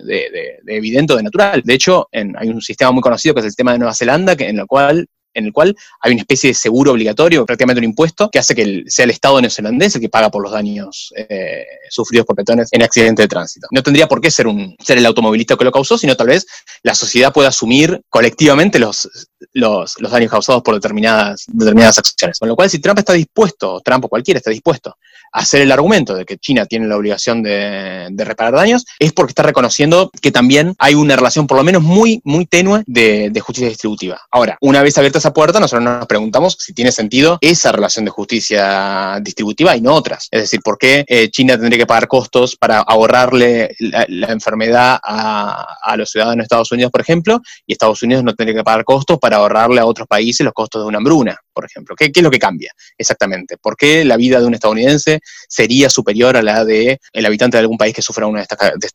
evidente 0.68 1.14
o 1.14 1.16
de 1.16 1.24
natural. 1.24 1.62
De 1.64 1.74
hecho, 1.74 2.10
hay 2.12 2.50
un 2.50 2.62
sistema 2.62 2.92
muy 2.92 3.02
conocido 3.02 3.34
que 3.34 3.40
es 3.40 3.46
el 3.46 3.52
sistema 3.52 3.72
de 3.72 3.80
Nueva 3.80 3.94
Zelanda, 3.94 4.36
que, 4.36 4.50
en 4.50 4.60
el 4.60 4.68
cual 4.68 5.08
en 5.34 5.46
el 5.46 5.54
cual 5.54 5.76
hay 6.02 6.14
una 6.14 6.22
especie 6.22 6.50
de 6.50 6.54
seguro 6.54 6.92
obligatorio, 6.92 7.46
prácticamente 7.46 7.80
un 7.80 7.86
impuesto, 7.86 8.30
que 8.30 8.40
hace 8.40 8.56
que 8.56 8.84
sea 8.88 9.06
el 9.06 9.12
Estado 9.12 9.40
neozelandés 9.42 9.96
el 9.96 10.02
que 10.02 10.10
paga 10.10 10.30
por 10.30 10.44
los 10.44 10.52
daños 10.52 11.14
eh, 11.16 11.66
sufridos 11.90 12.26
por 12.26 12.36
peatones 12.36 12.70
en 12.72 12.84
accidente 12.84 13.24
de 13.24 13.28
tránsito. 13.28 13.68
No 13.72 13.84
tendría 13.84 14.08
por 14.08 14.22
qué 14.22 14.32
ser, 14.32 14.48
un, 14.48 14.76
ser 14.80 14.98
el 14.98 15.06
automovilista 15.06 15.56
que 15.56 15.66
lo 15.66 15.72
causó, 15.72 15.98
sino 15.98 16.16
tal 16.16 16.28
vez 16.28 16.46
la 16.84 16.96
sociedad 16.96 17.34
pueda 17.34 17.50
asumir 17.50 18.02
colectivamente 18.10 18.80
los, 18.80 19.08
los, 19.54 19.96
daños 20.12 20.32
causados 20.32 20.62
por 20.62 20.76
determinadas, 20.76 21.46
determinadas 21.48 21.98
acciones. 21.98 22.40
Con 22.40 22.50
lo 22.50 22.56
cual, 22.56 22.70
si 22.70 22.80
Trump 22.80 23.00
está 23.00 23.14
dispuesto, 23.14 23.82
Trump 23.84 24.06
o 24.06 24.10
cualquiera 24.10 24.38
está 24.38 24.52
dispuesto 24.52 24.96
a 25.32 25.40
hacer 25.40 25.62
el 25.62 25.72
argumento 25.72 26.16
de 26.16 26.26
que 26.26 26.38
China 26.38 26.66
tiene 26.66 26.88
la 26.88 26.98
obligación 26.98 27.44
de, 27.44 28.10
reparar 28.18 28.54
daños, 28.54 28.86
es 29.00 29.14
porque 29.14 29.32
está 29.32 29.44
reconociendo 29.44 30.12
que 30.22 30.32
también 30.32 30.76
hay 30.78 30.94
una 30.94 31.16
relación 31.16 31.48
por 31.48 31.58
lo 31.58 31.64
menos 31.64 31.82
muy, 31.82 32.22
muy 32.24 32.46
tenue 32.46 32.84
de, 32.86 33.30
de 33.32 33.40
justicia 33.40 33.70
distributiva. 33.70 34.22
Ahora, 34.32 34.58
una 34.62 34.84
vez 34.84 34.98
abierta 34.98 35.19
esa 35.20 35.34
puerta, 35.34 35.60
nosotros 35.60 35.84
nos 35.84 36.06
preguntamos 36.08 36.58
si 36.60 36.74
tiene 36.74 36.92
sentido 36.92 37.38
esa 37.42 37.72
relación 37.72 38.06
de 38.06 38.12
justicia 38.12 39.20
distributiva 39.22 39.76
y 39.76 39.82
no 39.82 39.94
otras. 39.94 40.28
Es 40.32 40.42
decir, 40.42 40.62
¿por 40.62 40.78
qué 40.78 41.06
eh, 41.08 41.30
China 41.30 41.58
tendría 41.58 41.78
que 41.78 41.86
pagar 41.86 42.08
costos 42.08 42.56
para 42.56 42.80
ahorrarle 42.80 43.76
la, 43.80 44.28
enfermedad 44.30 45.00
a, 45.04 45.78
a, 45.82 45.98
los 45.98 46.12
ciudadanos 46.12 46.38
de 46.38 46.44
Estados 46.44 46.72
Unidos, 46.72 46.92
por 46.92 47.02
ejemplo, 47.02 47.42
y 47.66 47.74
Estados 47.74 48.02
Unidos 48.04 48.24
no 48.24 48.34
tendría 48.34 48.60
que 48.60 48.64
pagar 48.64 48.84
costos 48.84 49.18
para 49.20 49.38
ahorrarle 49.38 49.80
a 49.80 49.86
otros 49.86 50.08
países 50.08 50.44
los 50.44 50.54
costos 50.54 50.82
de 50.82 50.88
una 50.88 50.98
hambruna, 50.98 51.38
por 51.54 51.66
ejemplo? 51.66 51.96
¿Qué, 51.96 52.12
qué 52.12 52.20
es 52.20 52.24
lo 52.24 52.32
que 52.32 52.40
cambia 52.40 52.74
exactamente? 52.98 53.58
¿Por 53.58 53.76
qué 53.76 54.06
la 54.06 54.18
vida 54.18 54.40
de 54.40 54.46
un 54.46 54.54
estadounidense 54.54 55.20
sería 55.48 55.90
superior 55.90 56.38
a 56.38 56.42
la 56.42 56.66
de 56.66 57.00
el 57.14 57.26
habitante 57.26 57.58
de 57.58 57.62
algún 57.62 57.78
país 57.78 57.94
que 57.94 58.02
sufra 58.02 58.28
una 58.28 58.42
de, 58.42 58.48
de, 58.76 58.90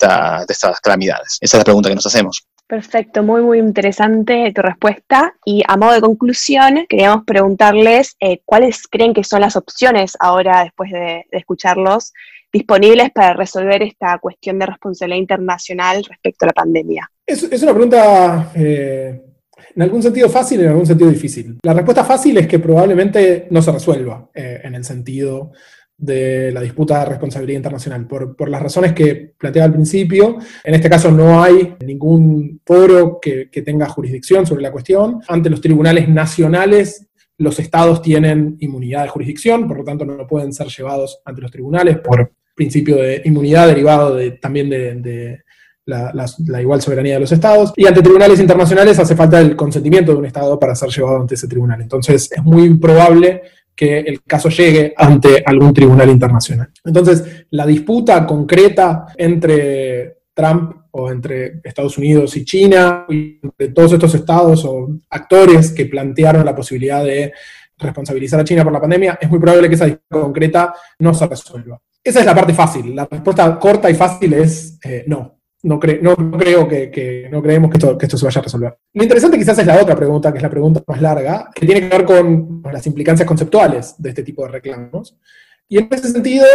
de 0.47 0.53
estas 0.53 0.81
calamidades? 0.81 1.39
Esa 1.41 1.57
es 1.57 1.61
la 1.61 1.65
pregunta 1.65 1.89
que 1.89 1.95
nos 1.95 2.07
hacemos. 2.07 2.45
Perfecto, 2.67 3.23
muy, 3.23 3.43
muy 3.43 3.59
interesante 3.59 4.51
tu 4.55 4.63
respuesta. 4.63 5.35
Y 5.45 5.63
a 5.69 5.77
modo 5.77 5.93
de 5.93 6.01
conclusión, 6.01 6.87
queríamos 6.89 7.25
preguntarles 7.25 8.17
eh, 8.21 8.41
cuáles 8.45 8.89
creen 8.89 9.13
que 9.13 9.23
son 9.23 9.43
las 9.43 9.57
opciones 9.57 10.17
ahora, 10.19 10.65
después 10.65 10.91
de, 10.91 11.27
escucharlos, 11.31 12.13
disponibles 12.53 13.11
para 13.11 13.35
resolver 13.35 13.83
esta 13.83 14.19
cuestión 14.19 14.59
de 14.59 14.67
responsabilidad 14.67 15.21
internacional 15.21 16.05
respecto 16.05 16.47
a 16.47 16.49
la 16.49 16.53
pandemia. 16.53 17.11
Es, 17.27 17.43
una 17.63 17.73
pregunta 17.73 18.53
eh, 18.55 19.23
en 19.75 19.83
algún 19.83 20.03
sentido 20.03 20.29
fácil 20.31 20.61
y 20.61 20.65
en 20.65 20.71
algún 20.71 20.87
sentido 20.87 21.11
difícil. 21.11 21.59
La 21.63 21.75
respuesta 21.75 22.05
fácil 22.05 22.39
es 22.39 22.47
que 22.47 22.59
probablemente 22.59 23.47
no 23.51 23.61
se 23.61 23.73
resuelva 23.73 24.31
eh, 24.35 24.61
en 24.65 24.75
el 24.75 24.85
sentido 24.85 25.53
de 25.97 26.51
la 26.53 26.61
disputa 26.61 27.01
de 27.01 27.07
responsabilidad 27.07 27.59
internacional, 27.59 28.07
por, 28.07 28.49
las 28.49 28.63
razones 28.63 28.93
que 28.93 29.35
planteaba 29.39 29.67
al 29.67 29.73
principio. 29.73 30.39
En 30.65 30.75
este 30.75 30.91
caso 30.91 31.11
no 31.11 31.43
hay 31.43 31.75
ningún 31.85 32.61
foro 32.65 33.19
que, 33.21 33.49
tenga 33.65 33.89
jurisdicción 33.89 34.47
sobre 34.47 34.63
la 34.63 34.73
cuestión. 34.73 35.21
Ante 35.29 35.51
los 35.51 35.61
tribunales 35.61 36.09
nacionales, 36.09 37.07
los 37.39 37.59
estados 37.59 38.03
tienen 38.03 38.57
inmunidad 38.61 39.05
de 39.05 39.09
jurisdicción, 39.09 39.67
por 39.67 39.79
lo 39.79 39.85
tanto 39.85 40.05
no 40.05 40.27
pueden 40.27 40.53
ser 40.53 40.67
llevados 40.69 41.21
ante 41.25 41.41
los 41.41 41.51
tribunales 41.51 41.99
por 41.99 42.33
principio 42.55 42.97
de 42.97 43.23
inmunidad 43.25 43.67
derivado 43.67 44.15
de, 44.15 44.33
también 44.33 44.71
de, 44.71 45.43
la, 45.87 46.13
la, 46.47 46.63
igual 46.63 46.81
soberanía 46.81 47.15
de 47.15 47.21
los 47.21 47.33
estados. 47.33 47.73
Y 47.77 47.87
ante 47.87 48.03
tribunales 48.03 48.39
internacionales 48.41 48.99
hace 48.99 49.17
falta 49.17 49.41
el 49.41 49.57
consentimiento 49.57 50.13
de 50.13 50.19
un 50.19 50.27
estado 50.27 50.59
para 50.59 50.75
ser 50.75 50.91
llevado 50.91 51.21
ante 51.21 51.35
ese 51.35 51.49
tribunal. 51.49 51.81
Entonces 51.81 52.31
es 52.31 52.43
muy 52.43 52.65
improbable 52.65 53.43
que 53.75 53.99
el 54.01 54.23
caso 54.23 54.49
llegue 54.49 54.95
ante 54.97 55.43
algún 55.45 55.73
tribunal 55.73 56.11
internacional. 56.11 56.71
Entonces, 56.85 57.47
la 57.51 57.67
disputa 57.67 58.27
concreta 58.27 59.07
entre 59.17 60.19
Trump 60.33 60.77
o 60.93 61.11
entre 61.11 61.61
Estados 61.65 61.99
Unidos 61.99 62.37
y 62.37 62.45
China, 62.45 63.07
y 63.09 63.41
entre 63.43 63.69
todos 63.69 63.93
estos 63.93 64.15
estados 64.15 64.65
o 64.65 64.89
actores 65.11 65.73
que 65.73 65.87
plantearon 65.87 66.45
la 66.45 66.55
posibilidad 66.55 67.05
de 67.05 67.33
responsabilizar 67.79 68.41
a 68.41 68.45
China 68.45 68.63
por 68.63 68.73
la 68.73 68.81
pandemia, 68.81 69.19
es 69.21 69.29
muy 69.29 69.41
probable 69.41 69.69
que 69.69 69.75
esa 69.75 69.87
disputa 69.87 70.21
concreta 70.21 70.75
no 71.01 71.13
se 71.13 71.27
resuelva. 71.27 71.81
Esa 72.03 72.21
es 72.21 72.27
la 72.27 72.35
parte 72.35 72.55
fácil. 72.55 72.95
La 72.95 73.07
respuesta 73.11 73.59
corta 73.59 73.91
y 73.91 73.95
fácil 73.95 74.35
es 74.35 74.79
eh, 74.85 75.05
no 75.07 75.34
no, 75.65 75.81
no, 76.03 76.39
creo 76.39 76.69
que, 76.69 77.29
no 77.31 77.43
creemos 77.43 77.71
que 77.71 77.79
esto, 77.79 77.99
que 77.99 78.07
esto 78.07 78.19
se 78.19 78.27
vaya 78.27 78.41
a 78.41 78.45
resolver. 78.45 78.79
Lo 78.93 79.03
interesante 79.03 79.39
quizás 79.39 79.59
es 79.59 79.67
la 79.67 79.81
otra 79.81 79.97
pregunta, 79.97 80.31
que 80.31 80.39
es 80.39 80.43
la 80.43 80.51
pregunta 80.51 80.83
más 80.87 81.01
larga, 81.01 81.51
que 81.55 81.67
tiene 81.67 81.89
que 81.89 81.97
ver 81.97 82.05
con 82.05 82.63
las 82.71 82.87
implicancias 82.87 83.27
conceptuales 83.27 83.95
de 83.99 84.11
este 84.11 84.23
tipo 84.23 84.45
de 84.45 84.53
reclamos. 84.53 85.17
Y 85.67 85.79
en 85.79 85.89
ese 85.91 86.11
sentido, 86.11 86.47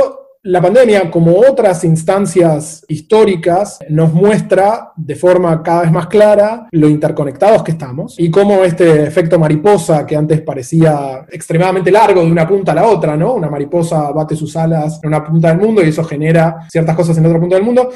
la 0.43 0.61
pandemia, 0.61 1.09
como 1.09 1.37
otras 1.39 1.83
instancias 1.83 2.85
históricas, 2.87 3.79
nos 3.89 4.13
muestra 4.13 4.91
de 4.95 5.15
forma 5.15 5.63
cada 5.63 5.81
vez 5.81 5.91
más 5.91 6.05
clara 6.05 6.67
lo 6.71 6.87
interconectados 6.87 7.63
que 7.63 7.71
estamos 7.71 8.17
y 8.19 8.29
cómo 8.29 8.63
este 8.63 9.03
efecto 9.03 9.39
mariposa 9.39 10.05
que 10.05 10.15
antes 10.15 10.41
parecía 10.41 11.25
extremadamente 11.31 11.91
largo 11.91 12.23
de 12.23 12.31
una 12.31 12.47
punta 12.47 12.73
a 12.73 12.75
la 12.75 12.87
otra, 12.87 13.17
¿no? 13.17 13.33
Una 13.33 13.49
mariposa 13.49 14.11
bate 14.11 14.35
sus 14.35 14.55
alas 14.55 14.99
en 15.01 15.07
una 15.07 15.23
punta 15.23 15.49
del 15.49 15.57
mundo 15.57 15.83
y 15.83 15.89
eso 15.89 16.03
genera 16.03 16.67
ciertas 16.71 16.95
cosas 16.95 17.17
en 17.17 17.25
otra 17.25 17.39
punta 17.39 17.55
del 17.55 17.65
mundo 17.65 17.89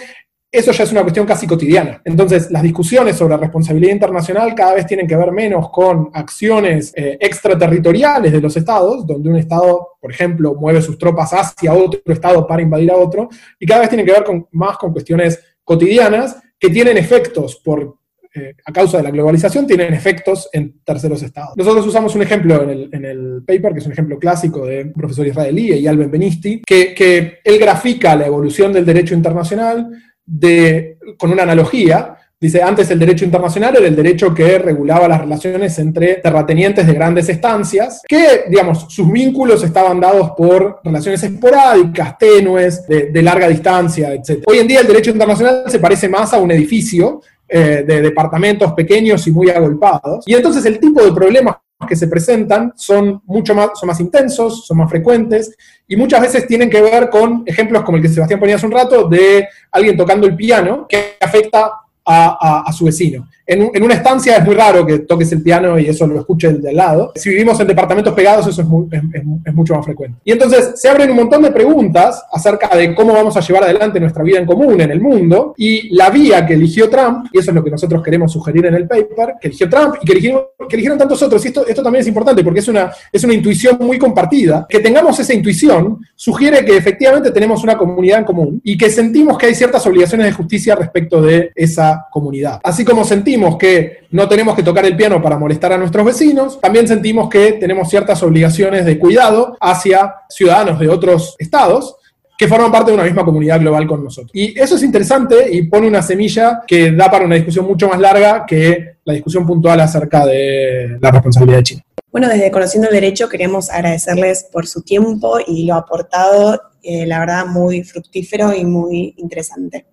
eso 0.54 0.72
ya 0.72 0.84
es 0.84 0.92
una 0.92 1.02
cuestión 1.02 1.26
casi 1.26 1.48
cotidiana. 1.48 2.00
Entonces, 2.06 2.52
las 2.52 2.62
discusiones 2.62 3.16
sobre 3.16 3.36
responsabilidad 3.38 3.92
internacional 3.92 4.54
cada 4.54 4.76
vez 4.76 4.86
tienen 4.86 5.08
que 5.08 5.16
ver 5.16 5.32
menos 5.32 5.72
con 5.72 6.12
acciones 6.14 6.94
eh, 6.96 7.18
extraterritoriales 7.20 8.32
de 8.32 8.40
los 8.40 8.56
estados, 8.56 9.06
donde 9.08 9.30
un 9.30 9.38
estado, 9.38 9.96
por 10.00 10.12
ejemplo, 10.12 10.54
mueve 10.54 10.84
sus 10.84 11.00
tropas 11.00 11.32
hacia 11.34 11.74
otro 11.74 12.00
estado 12.06 12.46
para 12.46 12.62
invadir 12.62 12.92
a 12.92 12.98
otro, 12.98 13.30
y 13.60 13.66
cada 13.66 13.82
vez 13.82 13.90
tienen 13.90 14.06
que 14.06 14.12
ver 14.12 14.24
más 14.52 14.78
con 14.78 14.92
cuestiones 14.92 15.40
cotidianas 15.64 16.38
que 16.60 16.70
tienen 16.70 16.98
efectos 16.98 17.56
por 17.56 17.98
eh, 18.36 18.56
a 18.66 18.72
causa 18.72 18.98
de 18.98 19.04
la 19.04 19.12
globalización, 19.12 19.66
tienen 19.66 19.94
efectos 19.94 20.50
en 20.54 20.82
terceros 20.84 21.22
estados. 21.24 21.56
Nosotros 21.56 21.86
usamos 21.86 22.16
un 22.16 22.22
ejemplo 22.24 22.64
en 22.64 22.70
el, 22.70 22.90
en 22.92 23.06
el 23.06 23.44
paper, 23.46 23.74
que 23.74 23.80
es 23.80 23.86
un 23.86 23.92
ejemplo 23.92 24.18
clásico 24.18 24.66
de 24.66 24.84
un 24.84 24.94
profesor 24.94 25.26
israelí, 25.26 25.72
Eyal 25.72 25.98
Ben-Benisti, 25.98 26.62
que, 26.66 26.94
que 26.94 27.40
él 27.44 27.60
grafica 27.60 28.16
la 28.16 28.28
evolución 28.28 28.72
del 28.72 28.86
derecho 28.86 29.14
internacional 29.14 29.88
de, 30.26 30.98
con 31.18 31.32
una 31.32 31.44
analogía, 31.44 32.18
Dice, 32.44 32.62
antes 32.62 32.92
el 32.92 33.00
derecho 33.00 33.24
internacional 33.24 33.74
era 33.78 33.88
el 33.88 33.96
derecho 33.96 34.34
que 34.34 34.60
regulaba 34.60 35.08
las 35.08 35.22
relaciones 35.22 35.80
entre 35.80 36.16
terratenientes 36.16 36.86
de 36.86 36.94
grandes 36.94 37.30
estancias, 37.30 38.02
que, 38.06 38.44
digamos, 38.50 38.86
sus 38.90 39.10
vínculos 39.10 39.64
estaban 39.64 40.02
dados 40.02 40.32
por 40.32 40.82
relaciones 40.84 41.24
esporádicas, 41.24 42.18
tenues, 42.18 42.86
de, 42.86 43.22
larga 43.22 43.48
distancia, 43.48 44.14
etc. 44.14 44.44
Hoy 44.46 44.58
en 44.58 44.68
día 44.68 44.82
el 44.82 44.88
derecho 44.88 45.12
internacional 45.12 45.64
se 45.68 45.80
parece 45.80 46.10
más 46.10 46.34
a 46.34 46.40
un 46.40 46.52
edificio 46.52 47.22
eh, 47.48 47.86
de 47.88 48.02
departamentos 48.02 48.74
pequeños 48.74 49.26
y 49.26 49.32
muy 49.32 49.50
agolpados. 49.50 50.28
Y 50.28 50.34
entonces 50.34 50.66
el 50.66 50.80
tipo 50.80 51.02
de 51.02 51.14
problemas 51.14 51.56
que 51.88 51.96
se 51.96 52.08
presentan 52.08 52.74
son 52.76 53.22
mucho 53.26 53.54
más, 53.54 53.72
son 53.80 53.88
más 53.88 54.00
intensos, 54.00 54.66
son 54.66 54.78
más 54.78 54.90
frecuentes 54.90 55.56
y 55.88 55.96
muchas 55.96 56.22
veces 56.22 56.48
tienen 56.48 56.70
que 56.70 56.82
ver 56.82 57.10
con 57.10 57.44
ejemplos 57.46 57.84
como 57.84 57.98
el 57.98 58.04
que 58.04 58.10
Sebastián 58.10 58.40
ponía 58.40 58.56
hace 58.56 58.66
un 58.66 58.72
rato 58.72 59.08
de 59.08 59.48
alguien 59.72 59.98
tocando 59.98 60.28
el 60.28 60.36
piano 60.36 60.86
que 60.88 61.18
afecta 61.20 61.74
a, 62.06 62.72
su 62.74 62.86
vecino. 62.86 63.28
En, 63.46 63.84
una 63.84 63.96
estancia 63.96 64.38
es 64.38 64.46
muy 64.46 64.56
raro 64.56 64.86
que 64.86 65.00
toques 65.00 65.32
el 65.34 65.42
piano 65.42 65.78
y 65.78 65.88
eso 65.88 66.08
lo 66.08 66.20
escuche 66.20 66.48
el 66.48 66.62
de 66.62 66.70
al 66.70 66.76
lado. 66.76 67.12
Si 67.16 67.30
vivimos 67.30 67.60
en 67.60 67.68
departamentos 67.68 68.14
pegados, 68.14 68.48
eso 68.48 68.62
es, 68.62 69.54
mucho 69.54 69.76
más 69.76 69.86
frecuente. 69.86 70.18
Y 70.24 70.32
entonces 70.32 70.74
se 70.76 70.88
abren 70.88 71.10
un 71.10 71.18
montón 71.18 71.42
de 71.42 71.52
preguntas 71.52 72.24
acerca 72.32 72.76
de 72.76 72.96
cómo 72.96 73.14
vamos 73.14 73.36
a 73.36 73.42
llevar 73.42 73.64
adelante 73.64 74.00
nuestra 74.00 74.24
vida 74.24 74.40
en 74.40 74.46
común 74.46 74.80
en 74.80 74.92
el 74.92 75.02
mundo. 75.02 75.54
Y 75.58 75.94
la 75.94 76.10
vía 76.10 76.46
que 76.46 76.54
eligió 76.54 76.90
Trump, 76.90 77.28
y 77.34 77.40
eso 77.40 77.52
es 77.52 77.56
lo 77.56 77.64
que 77.64 77.72
nosotros 77.72 78.02
queremos 78.02 78.32
sugerir 78.32 78.66
en 78.66 78.76
el 78.76 78.88
paper, 78.88 79.36
que 79.42 79.50
eligió 79.50 79.70
Trump 79.70 79.96
y 80.02 80.06
que 80.06 80.14
eligieron, 80.14 80.44
que 80.70 80.76
eligieron 80.76 80.98
tantos 80.98 81.22
otros, 81.22 81.44
y 81.44 81.50
esto, 81.50 81.68
esto 81.68 81.84
también 81.84 82.02
es 82.02 82.08
importante 82.08 82.44
porque 82.44 82.62
es 82.62 82.68
una, 82.68 82.92
es 83.12 83.24
una 83.24 83.34
intuición 83.34 83.78
muy 83.80 83.98
compartida, 83.98 84.66
que 84.70 84.80
tengamos 84.80 85.20
esa 85.20 85.34
intuición 85.34 86.00
sugiere 86.16 86.64
que 86.64 86.78
efectivamente 86.78 87.32
tenemos 87.32 87.64
una 87.64 87.78
comunidad 87.78 88.20
en 88.20 88.26
común 88.26 88.62
y 88.64 88.78
que 88.78 88.90
sentimos 88.90 89.38
que 89.38 89.48
hay 89.48 89.56
ciertas 89.56 89.86
obligaciones 89.86 90.28
de 90.28 90.32
justicia 90.32 90.76
respecto 90.76 91.22
de 91.22 91.52
esa 91.56 92.08
comunidad. 92.10 92.62
Así 92.64 92.86
como 92.86 93.04
sentimos 93.04 93.33
sentimos 93.34 93.58
que 93.58 94.06
no 94.12 94.30
tenemos 94.30 94.56
que 94.56 94.62
tocar 94.62 94.86
el 94.86 94.96
piano 94.96 95.20
para 95.20 95.40
molestar 95.40 95.74
a 95.74 95.78
nuestros 95.78 96.06
vecinos, 96.06 96.62
también 96.62 96.88
sentimos 96.88 97.30
que 97.30 97.54
tenemos 97.54 97.90
ciertas 97.90 98.22
obligaciones 98.22 98.86
de 98.86 99.00
cuidado 99.00 99.58
hacia 99.60 100.14
ciudadanos 100.30 100.80
de 100.80 100.88
otros 100.88 101.36
estados 101.40 101.96
que 102.38 102.48
forman 102.48 102.72
parte 102.72 102.92
de 102.92 102.96
una 102.96 103.06
misma 103.06 103.26
comunidad 103.26 103.60
global 103.60 103.88
con 103.88 104.04
nosotros. 104.04 104.30
Y 104.36 104.60
eso 104.60 104.76
es 104.76 104.84
interesante 104.84 105.48
y 105.52 105.64
pone 105.64 105.88
una 105.88 106.04
semilla 106.04 106.62
que 106.68 106.92
da 106.92 107.10
para 107.10 107.26
una 107.26 107.36
discusión 107.36 107.66
mucho 107.66 107.88
más 107.88 108.00
larga 108.00 108.46
que 108.46 108.98
la 109.04 109.14
discusión 109.14 109.48
puntual 109.48 109.80
acerca 109.80 110.28
de 110.28 111.00
la 111.02 111.10
responsabilidad 111.10 111.58
de 111.58 111.64
China. 111.64 111.86
Bueno, 112.12 112.28
desde 112.30 112.52
Conociendo 112.52 112.90
el 112.90 112.94
Derecho 112.94 113.30
queremos 113.30 113.72
agradecerles 113.72 114.46
por 114.52 114.68
su 114.68 114.84
tiempo 114.84 115.40
y 115.48 115.66
lo 115.66 115.74
aportado, 115.74 116.62
eh, 116.84 117.08
la 117.08 117.18
verdad, 117.18 117.48
muy 117.48 117.84
fructífero 117.84 118.54
y 118.54 118.64
muy 118.64 119.16
interesante. 119.18 119.88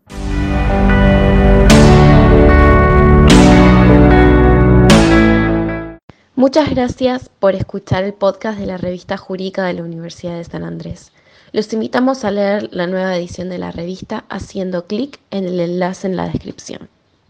Muchas 6.41 6.71
gracias 6.71 7.29
por 7.29 7.55
escuchar 7.55 8.03
el 8.05 8.15
podcast 8.15 8.59
de 8.59 8.65
la 8.65 8.79
revista 8.79 9.19
jurídica 9.19 9.67
de 9.67 9.75
la 9.75 9.83
Universidad 9.83 10.39
de 10.39 10.45
San 10.45 10.65
Andrés. 10.65 11.13
Los 11.53 11.71
invitamos 11.75 12.25
a 12.25 12.31
leer 12.31 12.71
la 12.73 12.87
nueva 12.87 13.15
edición 13.15 13.51
de 13.51 13.59
la 13.59 13.73
revista 13.73 14.25
haciendo 14.31 14.87
clic 14.87 15.21
en 15.31 15.45
el 15.45 15.61
enlace 15.61 16.07
en 16.07 16.17
la 16.17 16.31
descripción. 16.31 16.89